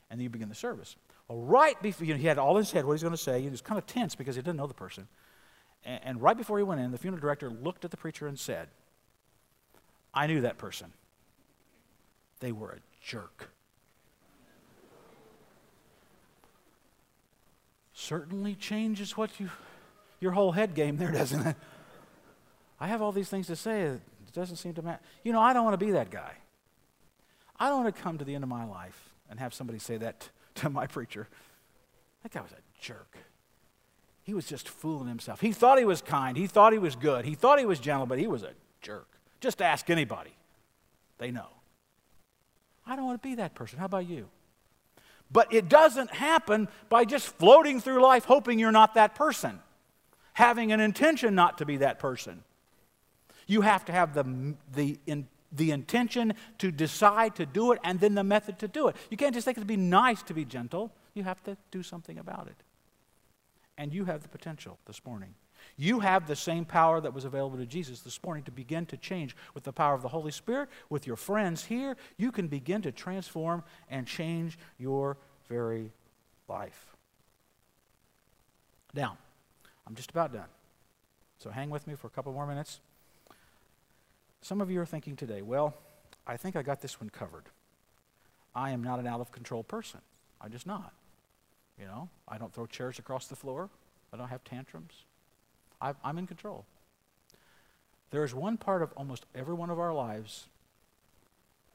and 0.10 0.20
then 0.20 0.24
you 0.24 0.30
begin 0.30 0.50
the 0.50 0.56
service. 0.56 0.96
Well, 1.28 1.40
right 1.40 1.80
before, 1.82 2.06
you 2.06 2.14
know, 2.14 2.20
he 2.20 2.28
had 2.28 2.38
all 2.38 2.58
in 2.58 2.64
his 2.64 2.72
head 2.72 2.86
what 2.86 2.94
he's 2.94 3.02
going 3.02 3.16
to 3.16 3.18
say. 3.18 3.42
He 3.42 3.50
was 3.50 3.62
kind 3.62 3.78
of 3.78 3.86
tense 3.86 4.16
because 4.16 4.36
he 4.36 4.42
didn't 4.42 4.58
know 4.58 4.68
the 4.68 4.74
person. 4.74 5.08
And, 5.84 6.00
and 6.04 6.22
right 6.22 6.38
before 6.38 6.58
he 6.58 6.64
went 6.64 6.82
in, 6.82 6.92
the 6.92 6.98
funeral 6.98 7.22
director 7.22 7.50
looked 7.50 7.86
at 7.86 7.92
the 7.92 7.98
preacher 7.98 8.28
and 8.28 8.38
said, 8.38 8.68
I 10.16 10.28
knew 10.28 10.42
that 10.42 10.58
person. 10.58 10.94
They 12.40 12.52
were 12.52 12.72
a 12.72 12.80
jerk. 13.04 13.50
certainly 17.96 18.54
changes 18.56 19.18
what 19.18 19.40
you, 19.40 19.50
your 20.20 20.32
whole 20.32 20.52
head 20.52 20.76
game 20.76 20.98
there, 20.98 21.12
doesn't 21.14 21.48
it? 21.48 21.56
I 22.80 22.88
have 22.88 23.02
all 23.02 23.12
these 23.12 23.30
things 23.30 23.48
to 23.48 23.56
say. 23.56 23.84
It 23.84 24.02
doesn't 24.34 24.58
seem 24.58 24.74
to 24.76 24.82
matter. 24.82 25.00
You 25.24 25.34
know, 25.34 25.42
I 25.42 25.54
don't 25.54 25.64
want 25.64 25.80
to 25.80 25.86
be 25.86 25.94
that 25.94 26.12
guy. 26.12 26.34
I 27.58 27.70
don't 27.70 27.84
want 27.84 27.96
to 27.96 28.02
come 28.02 28.18
to 28.18 28.26
the 28.26 28.36
end 28.36 28.44
of 28.44 28.50
my 28.50 28.66
life 28.66 29.10
and 29.30 29.40
have 29.40 29.54
somebody 29.54 29.80
say 29.80 29.98
that 29.98 30.30
to 30.56 30.70
my 30.70 30.88
preacher. 30.88 31.28
That 32.24 32.34
guy 32.34 32.42
was 32.42 32.52
a 32.52 32.82
jerk. 32.82 33.18
He 34.24 34.34
was 34.34 34.46
just 34.46 34.68
fooling 34.68 35.08
himself. 35.08 35.40
He 35.40 35.52
thought 35.52 35.78
he 35.80 35.86
was 35.86 36.02
kind. 36.02 36.36
He 36.36 36.48
thought 36.48 36.74
he 36.74 36.80
was 36.80 36.96
good. 36.96 37.26
He 37.26 37.36
thought 37.36 37.60
he 37.60 37.66
was 37.66 37.80
gentle, 37.80 38.06
but 38.06 38.20
he 38.20 38.28
was 38.28 38.44
a 38.44 38.52
jerk. 38.82 39.08
Just 39.42 39.62
ask 39.62 39.90
anybody. 39.90 40.36
They 41.18 41.32
know. 41.32 41.48
I 42.86 42.96
don't 42.96 43.06
want 43.06 43.22
to 43.22 43.28
be 43.28 43.36
that 43.36 43.56
person. 43.56 43.80
How 43.80 43.86
about 43.86 44.08
you? 44.08 44.28
But 45.32 45.54
it 45.54 45.70
doesn't 45.70 46.12
happen 46.12 46.68
by 46.90 47.06
just 47.06 47.28
floating 47.28 47.82
through 47.82 48.02
life 48.02 48.26
hoping 48.26 48.60
you're 48.60 48.72
not 48.72 48.94
that 48.94 49.16
person, 49.16 49.60
having 50.34 50.72
an 50.72 50.80
intention 50.80 51.34
not 51.34 51.58
to 51.58 51.66
be 51.66 51.78
that 51.78 52.00
person. 52.00 52.44
You 53.48 53.62
have 53.62 53.86
to 53.86 53.92
have 53.92 54.14
the, 54.14 54.56
the, 54.74 55.00
in, 55.08 55.28
the 55.52 55.72
intention 55.72 56.34
to 56.60 56.72
decide 56.72 57.36
to 57.36 57.46
do 57.46 57.72
it 57.72 57.80
and 57.84 58.00
then 58.00 58.16
the 58.16 58.24
method 58.24 58.60
to 58.60 58.68
do 58.68 58.88
it. 58.88 58.96
You 59.10 59.18
can't 59.18 59.34
just 59.34 59.46
think 59.46 59.58
it'd 59.58 59.68
be 59.68 59.78
nice 59.78 60.22
to 60.24 60.34
be 60.34 60.46
gentle. 60.46 60.92
You 61.14 61.24
have 61.24 61.44
to 61.44 61.58
do 61.72 61.82
something 61.82 62.18
about 62.18 62.48
it. 62.48 62.58
And 63.78 63.94
you 63.94 64.06
have 64.06 64.22
the 64.22 64.30
potential 64.30 64.78
this 64.86 65.04
morning. 65.06 65.34
You 65.78 66.00
have 66.00 66.28
the 66.28 66.36
same 66.36 66.66
power 66.66 67.02
that 67.02 67.14
was 67.14 67.26
available 67.26 67.58
to 67.58 67.66
Jesus 67.66 68.02
this 68.02 68.22
morning 68.24 68.44
to 68.44 68.52
begin 68.52 68.86
to 68.88 68.98
change 68.98 69.36
with 69.54 69.64
the 69.64 69.74
power 69.74 69.94
of 69.94 70.02
the 70.02 70.08
Holy 70.08 70.32
Spirit, 70.32 70.70
with 70.90 71.06
your 71.08 71.16
friends 71.16 71.66
here. 71.66 71.98
You 72.18 72.32
can 72.32 72.48
begin 72.48 72.82
to 72.84 72.92
transform 72.92 73.64
and 73.90 74.08
change 74.08 74.58
your 74.78 75.18
very 75.50 75.92
life. 76.48 76.96
Now, 78.94 79.18
I'm 79.86 79.96
just 79.96 80.12
about 80.12 80.34
done. 80.34 80.50
So 81.40 81.50
hang 81.50 81.70
with 81.70 81.86
me 81.86 81.96
for 81.96 82.08
a 82.08 82.10
couple 82.10 82.32
more 82.32 82.48
minutes. 82.48 82.80
Some 84.42 84.62
of 84.62 84.72
you 84.72 84.80
are 84.80 84.86
thinking 84.86 85.16
today, 85.16 85.42
well, 85.42 85.74
I 86.26 86.38
think 86.38 86.56
I 86.56 86.62
got 86.62 86.82
this 86.82 87.00
one 87.00 87.10
covered. 87.10 87.46
I 88.56 88.72
am 88.72 88.84
not 88.84 89.00
an 89.00 89.08
out 89.08 89.20
of 89.20 89.32
control 89.32 89.64
person. 89.64 90.00
I'm 90.40 90.52
just 90.52 90.66
not. 90.66 90.94
You 91.80 91.86
know, 91.86 92.10
I 92.28 92.38
don't 92.38 92.54
throw 92.54 92.66
chairs 92.66 93.00
across 93.00 93.28
the 93.28 93.36
floor. 93.36 93.70
I 94.14 94.18
don't 94.18 94.30
have 94.30 94.44
tantrums. 94.44 94.94
I, 95.86 95.94
I'm 96.04 96.18
in 96.18 96.26
control. 96.26 96.66
There 98.10 98.24
is 98.24 98.34
one 98.34 98.58
part 98.58 98.82
of 98.82 98.92
almost 98.98 99.26
every 99.36 99.54
one 99.54 99.70
of 99.70 99.80
our 99.80 99.94
lives 99.94 100.48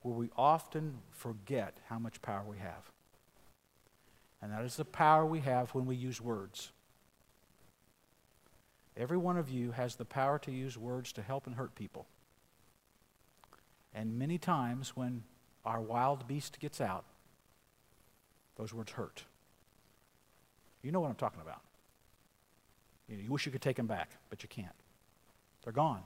where 0.02 0.14
we 0.14 0.30
often 0.36 0.98
forget 1.12 1.78
how 1.88 1.98
much 1.98 2.20
power 2.20 2.42
we 2.44 2.58
have. 2.58 2.90
And 4.42 4.52
that 4.52 4.64
is 4.64 4.76
the 4.76 4.84
power 4.84 5.24
we 5.24 5.40
have 5.40 5.70
when 5.70 5.86
we 5.86 5.94
use 5.94 6.20
words. 6.20 6.72
Every 8.96 9.16
one 9.16 9.36
of 9.36 9.48
you 9.48 9.70
has 9.72 9.94
the 9.94 10.04
power 10.04 10.38
to 10.40 10.50
use 10.50 10.76
words 10.76 11.12
to 11.12 11.22
help 11.22 11.46
and 11.46 11.54
hurt 11.54 11.74
people. 11.76 12.06
And 13.94 14.18
many 14.18 14.38
times 14.38 14.96
when 14.96 15.22
our 15.64 15.80
wild 15.80 16.26
beast 16.26 16.58
gets 16.58 16.80
out, 16.80 17.04
those 18.56 18.74
words 18.74 18.92
hurt. 18.92 19.24
You 20.82 20.90
know 20.90 21.00
what 21.00 21.10
I'm 21.10 21.14
talking 21.14 21.40
about. 21.40 21.60
You, 23.10 23.16
know, 23.16 23.22
you 23.24 23.32
wish 23.32 23.44
you 23.44 23.52
could 23.52 23.60
take 23.60 23.76
them 23.76 23.88
back, 23.88 24.10
but 24.30 24.42
you 24.42 24.48
can't. 24.48 24.68
They're 25.64 25.72
gone. 25.72 26.02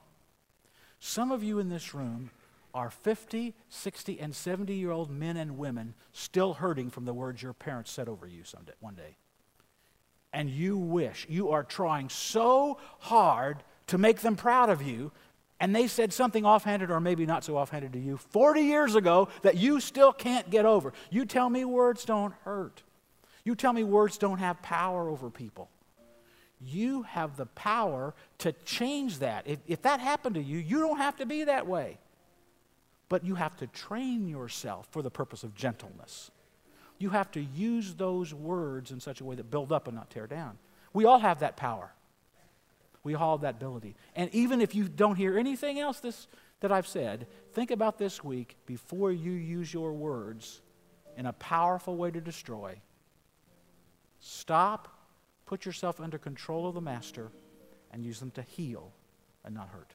Some 0.98 1.30
of 1.30 1.44
you 1.44 1.58
in 1.58 1.68
this 1.68 1.94
room 1.94 2.30
are 2.72 2.90
50, 2.90 3.54
60, 3.68 4.20
and 4.20 4.34
70 4.34 4.74
year 4.74 4.90
old 4.90 5.10
men 5.10 5.36
and 5.36 5.58
women 5.58 5.94
still 6.12 6.54
hurting 6.54 6.90
from 6.90 7.04
the 7.04 7.12
words 7.12 7.42
your 7.42 7.52
parents 7.52 7.90
said 7.90 8.08
over 8.08 8.26
you 8.26 8.42
someday, 8.42 8.72
one 8.80 8.94
day. 8.94 9.16
And 10.32 10.50
you 10.50 10.76
wish, 10.76 11.26
you 11.28 11.50
are 11.50 11.62
trying 11.62 12.08
so 12.08 12.78
hard 12.98 13.62
to 13.88 13.98
make 13.98 14.20
them 14.20 14.34
proud 14.34 14.70
of 14.70 14.82
you, 14.82 15.12
and 15.60 15.76
they 15.76 15.86
said 15.86 16.12
something 16.12 16.44
offhanded 16.44 16.90
or 16.90 16.98
maybe 17.00 17.26
not 17.26 17.44
so 17.44 17.56
offhanded 17.56 17.92
to 17.92 18.00
you 18.00 18.16
40 18.16 18.62
years 18.62 18.96
ago 18.96 19.28
that 19.42 19.56
you 19.56 19.78
still 19.78 20.12
can't 20.12 20.50
get 20.50 20.64
over. 20.64 20.92
You 21.10 21.26
tell 21.26 21.48
me 21.48 21.64
words 21.64 22.04
don't 22.04 22.34
hurt. 22.44 22.82
You 23.44 23.54
tell 23.54 23.72
me 23.72 23.84
words 23.84 24.18
don't 24.18 24.38
have 24.38 24.60
power 24.62 25.08
over 25.08 25.30
people. 25.30 25.68
You 26.60 27.02
have 27.02 27.36
the 27.36 27.46
power 27.46 28.14
to 28.38 28.52
change 28.64 29.18
that. 29.18 29.46
If, 29.46 29.58
if 29.66 29.82
that 29.82 30.00
happened 30.00 30.36
to 30.36 30.42
you, 30.42 30.58
you 30.58 30.80
don't 30.80 30.98
have 30.98 31.16
to 31.16 31.26
be 31.26 31.44
that 31.44 31.66
way. 31.66 31.98
But 33.08 33.24
you 33.24 33.34
have 33.34 33.56
to 33.58 33.66
train 33.66 34.28
yourself 34.28 34.88
for 34.90 35.02
the 35.02 35.10
purpose 35.10 35.44
of 35.44 35.54
gentleness. 35.54 36.30
You 36.98 37.10
have 37.10 37.30
to 37.32 37.40
use 37.40 37.94
those 37.94 38.32
words 38.32 38.90
in 38.90 39.00
such 39.00 39.20
a 39.20 39.24
way 39.24 39.36
that 39.36 39.50
build 39.50 39.72
up 39.72 39.88
and 39.88 39.96
not 39.96 40.10
tear 40.10 40.26
down. 40.26 40.58
We 40.92 41.04
all 41.04 41.18
have 41.18 41.40
that 41.40 41.56
power. 41.56 41.92
We 43.02 43.14
all 43.14 43.36
have 43.36 43.42
that 43.42 43.56
ability. 43.56 43.94
And 44.16 44.34
even 44.34 44.60
if 44.60 44.74
you 44.74 44.88
don't 44.88 45.16
hear 45.16 45.38
anything 45.38 45.78
else 45.78 46.00
this, 46.00 46.26
that 46.60 46.72
I've 46.72 46.86
said, 46.86 47.26
think 47.52 47.70
about 47.70 47.98
this 47.98 48.24
week 48.24 48.56
before 48.64 49.12
you 49.12 49.32
use 49.32 49.74
your 49.74 49.92
words 49.92 50.62
in 51.16 51.26
a 51.26 51.32
powerful 51.34 51.96
way 51.96 52.10
to 52.10 52.20
destroy. 52.20 52.80
Stop 54.20 54.88
Put 55.46 55.66
yourself 55.66 56.00
under 56.00 56.18
control 56.18 56.66
of 56.66 56.74
the 56.74 56.80
Master 56.80 57.30
and 57.92 58.04
use 58.04 58.18
them 58.20 58.30
to 58.32 58.42
heal 58.42 58.92
and 59.44 59.54
not 59.54 59.68
hurt. 59.68 59.94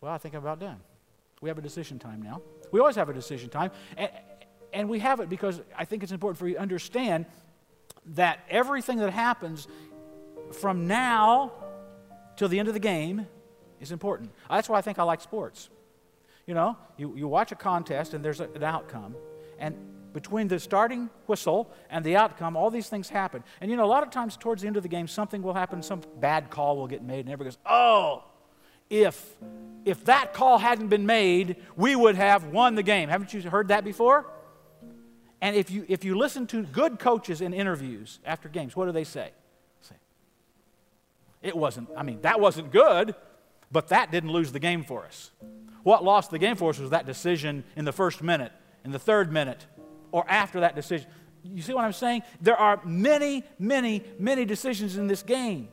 Well, 0.00 0.12
I 0.12 0.18
think 0.18 0.34
I'm 0.34 0.40
about 0.40 0.60
done. 0.60 0.80
We 1.40 1.48
have 1.48 1.58
a 1.58 1.62
decision 1.62 1.98
time 1.98 2.22
now. 2.22 2.40
We 2.70 2.80
always 2.80 2.96
have 2.96 3.08
a 3.08 3.14
decision 3.14 3.50
time. 3.50 3.70
And, 3.96 4.10
and 4.72 4.88
we 4.88 5.00
have 5.00 5.20
it 5.20 5.28
because 5.28 5.60
I 5.76 5.84
think 5.84 6.02
it's 6.02 6.12
important 6.12 6.38
for 6.38 6.46
you 6.46 6.54
to 6.54 6.60
understand 6.60 7.26
that 8.14 8.40
everything 8.48 8.98
that 8.98 9.12
happens 9.12 9.68
from 10.52 10.86
now 10.86 11.52
till 12.36 12.48
the 12.48 12.58
end 12.58 12.68
of 12.68 12.74
the 12.74 12.80
game 12.80 13.26
is 13.80 13.92
important. 13.92 14.30
That's 14.48 14.68
why 14.68 14.78
I 14.78 14.82
think 14.82 14.98
I 14.98 15.02
like 15.02 15.20
sports. 15.20 15.68
You 16.46 16.54
know, 16.54 16.76
you, 16.96 17.14
you 17.16 17.28
watch 17.28 17.52
a 17.52 17.54
contest 17.54 18.14
and 18.14 18.24
there's 18.24 18.40
a, 18.40 18.48
an 18.54 18.64
outcome, 18.64 19.14
and 19.58 19.76
Between 20.12 20.48
the 20.48 20.58
starting 20.58 21.08
whistle 21.26 21.70
and 21.88 22.04
the 22.04 22.16
outcome, 22.16 22.56
all 22.56 22.70
these 22.70 22.88
things 22.88 23.08
happen. 23.08 23.44
And 23.60 23.70
you 23.70 23.76
know, 23.76 23.84
a 23.84 23.86
lot 23.86 24.02
of 24.02 24.10
times 24.10 24.36
towards 24.36 24.62
the 24.62 24.68
end 24.68 24.76
of 24.76 24.82
the 24.82 24.88
game, 24.88 25.06
something 25.06 25.42
will 25.42 25.54
happen, 25.54 25.82
some 25.82 26.02
bad 26.18 26.50
call 26.50 26.76
will 26.76 26.88
get 26.88 27.02
made, 27.02 27.20
and 27.20 27.28
everybody 27.28 27.50
goes, 27.50 27.58
oh, 27.66 28.24
if, 28.88 29.36
if 29.84 30.04
that 30.06 30.34
call 30.34 30.58
hadn't 30.58 30.88
been 30.88 31.06
made, 31.06 31.56
we 31.76 31.94
would 31.94 32.16
have 32.16 32.46
won 32.46 32.74
the 32.74 32.82
game. 32.82 33.08
Haven't 33.08 33.32
you 33.32 33.40
heard 33.42 33.68
that 33.68 33.84
before? 33.84 34.26
And 35.40 35.56
if 35.56 35.70
you, 35.70 35.86
if 35.88 36.04
you 36.04 36.18
listen 36.18 36.46
to 36.48 36.64
good 36.64 36.98
coaches 36.98 37.40
in 37.40 37.54
interviews 37.54 38.18
after 38.24 38.48
games, 38.48 38.76
what 38.76 38.86
do 38.86 38.92
they 38.92 39.04
say? 39.04 39.30
say? 39.80 39.94
It 41.40 41.56
wasn't, 41.56 41.88
I 41.96 42.02
mean, 42.02 42.20
that 42.22 42.40
wasn't 42.40 42.72
good, 42.72 43.14
but 43.72 43.88
that 43.88 44.10
didn't 44.10 44.32
lose 44.32 44.52
the 44.52 44.58
game 44.58 44.84
for 44.84 45.04
us. 45.04 45.30
What 45.82 46.04
lost 46.04 46.30
the 46.30 46.38
game 46.38 46.56
for 46.56 46.70
us 46.70 46.78
was 46.78 46.90
that 46.90 47.06
decision 47.06 47.64
in 47.74 47.84
the 47.84 47.92
first 47.92 48.22
minute, 48.22 48.52
in 48.84 48.90
the 48.90 48.98
third 48.98 49.32
minute, 49.32 49.64
or 50.12 50.24
after 50.28 50.60
that 50.60 50.74
decision. 50.74 51.08
You 51.42 51.62
see 51.62 51.72
what 51.72 51.84
I'm 51.84 51.92
saying? 51.92 52.22
There 52.40 52.56
are 52.56 52.80
many, 52.84 53.44
many, 53.58 54.04
many 54.18 54.44
decisions 54.44 54.96
in 54.96 55.06
this 55.06 55.22
game. 55.22 55.68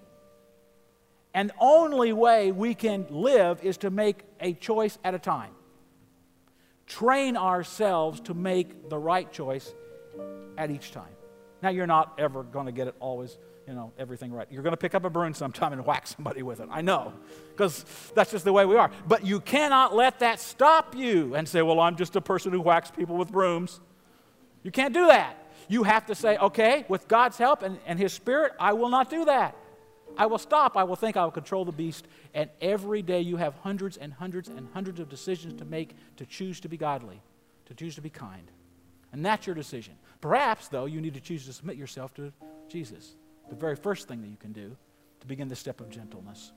And 1.33 1.49
the 1.49 1.55
only 1.59 2.13
way 2.13 2.51
we 2.51 2.73
can 2.73 3.05
live 3.09 3.63
is 3.63 3.77
to 3.77 3.89
make 3.89 4.23
a 4.39 4.53
choice 4.53 4.97
at 5.03 5.13
a 5.13 5.19
time. 5.19 5.51
Train 6.87 7.35
ourselves 7.35 8.21
to 8.21 8.33
make 8.33 8.89
the 8.89 8.97
right 8.97 9.31
choice 9.31 9.73
at 10.57 10.71
each 10.71 10.91
time. 10.91 11.11
Now, 11.61 11.69
you're 11.69 11.87
not 11.87 12.13
ever 12.17 12.43
going 12.43 12.67
to 12.67 12.71
get 12.71 12.87
it 12.87 12.95
always, 12.99 13.37
you 13.67 13.73
know, 13.73 13.91
everything 13.99 14.31
right. 14.31 14.47
You're 14.49 14.63
going 14.63 14.73
to 14.73 14.77
pick 14.77 14.95
up 14.95 15.03
a 15.03 15.09
broom 15.09 15.33
sometime 15.33 15.73
and 15.73 15.85
whack 15.85 16.07
somebody 16.07 16.43
with 16.43 16.59
it. 16.59 16.69
I 16.71 16.81
know, 16.81 17.13
because 17.49 17.85
that's 18.15 18.31
just 18.31 18.45
the 18.45 18.53
way 18.53 18.65
we 18.65 18.75
are. 18.75 18.89
But 19.07 19.25
you 19.25 19.39
cannot 19.39 19.95
let 19.95 20.19
that 20.19 20.39
stop 20.39 20.95
you 20.95 21.35
and 21.35 21.47
say, 21.47 21.61
well, 21.61 21.79
I'm 21.79 21.97
just 21.97 22.15
a 22.15 22.21
person 22.21 22.51
who 22.51 22.61
whacks 22.61 22.89
people 22.89 23.17
with 23.17 23.31
brooms. 23.31 23.79
You 24.63 24.71
can't 24.71 24.93
do 24.93 25.07
that. 25.07 25.37
You 25.67 25.83
have 25.83 26.05
to 26.07 26.15
say, 26.15 26.37
okay, 26.37 26.85
with 26.87 27.07
God's 27.07 27.37
help 27.37 27.61
and, 27.61 27.79
and 27.85 27.99
His 27.99 28.13
Spirit, 28.13 28.53
I 28.59 28.73
will 28.73 28.89
not 28.89 29.09
do 29.09 29.25
that. 29.25 29.55
I 30.17 30.25
will 30.25 30.37
stop. 30.37 30.77
I 30.77 30.83
will 30.83 30.95
think 30.95 31.17
I 31.17 31.23
will 31.23 31.31
control 31.31 31.65
the 31.65 31.71
beast. 31.71 32.07
And 32.33 32.49
every 32.61 33.01
day 33.01 33.21
you 33.21 33.37
have 33.37 33.53
hundreds 33.55 33.97
and 33.97 34.13
hundreds 34.13 34.49
and 34.49 34.67
hundreds 34.73 34.99
of 34.99 35.09
decisions 35.09 35.53
to 35.55 35.65
make 35.65 35.95
to 36.17 36.25
choose 36.25 36.59
to 36.61 36.69
be 36.69 36.77
godly, 36.77 37.21
to 37.65 37.73
choose 37.73 37.95
to 37.95 38.01
be 38.01 38.09
kind. 38.09 38.49
And 39.11 39.25
that's 39.25 39.45
your 39.45 39.55
decision. 39.55 39.95
Perhaps, 40.21 40.69
though, 40.69 40.85
you 40.85 41.01
need 41.01 41.13
to 41.13 41.21
choose 41.21 41.45
to 41.45 41.53
submit 41.53 41.77
yourself 41.77 42.13
to 42.15 42.33
Jesus, 42.67 43.15
the 43.49 43.55
very 43.55 43.75
first 43.75 44.07
thing 44.07 44.21
that 44.21 44.27
you 44.27 44.37
can 44.37 44.51
do 44.51 44.75
to 45.19 45.27
begin 45.27 45.47
the 45.47 45.55
step 45.55 45.79
of 45.81 45.89
gentleness. 45.89 46.51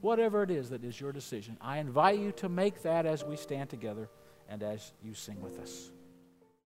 Whatever 0.00 0.42
it 0.42 0.50
is 0.50 0.70
that 0.70 0.84
is 0.84 1.00
your 1.00 1.12
decision, 1.12 1.56
I 1.60 1.78
invite 1.78 2.18
you 2.18 2.32
to 2.32 2.48
make 2.48 2.82
that 2.82 3.06
as 3.06 3.24
we 3.24 3.36
stand 3.36 3.70
together 3.70 4.08
and 4.48 4.62
as 4.62 4.92
you 5.02 5.14
sing 5.14 5.40
with 5.40 5.58
us. 5.58 5.90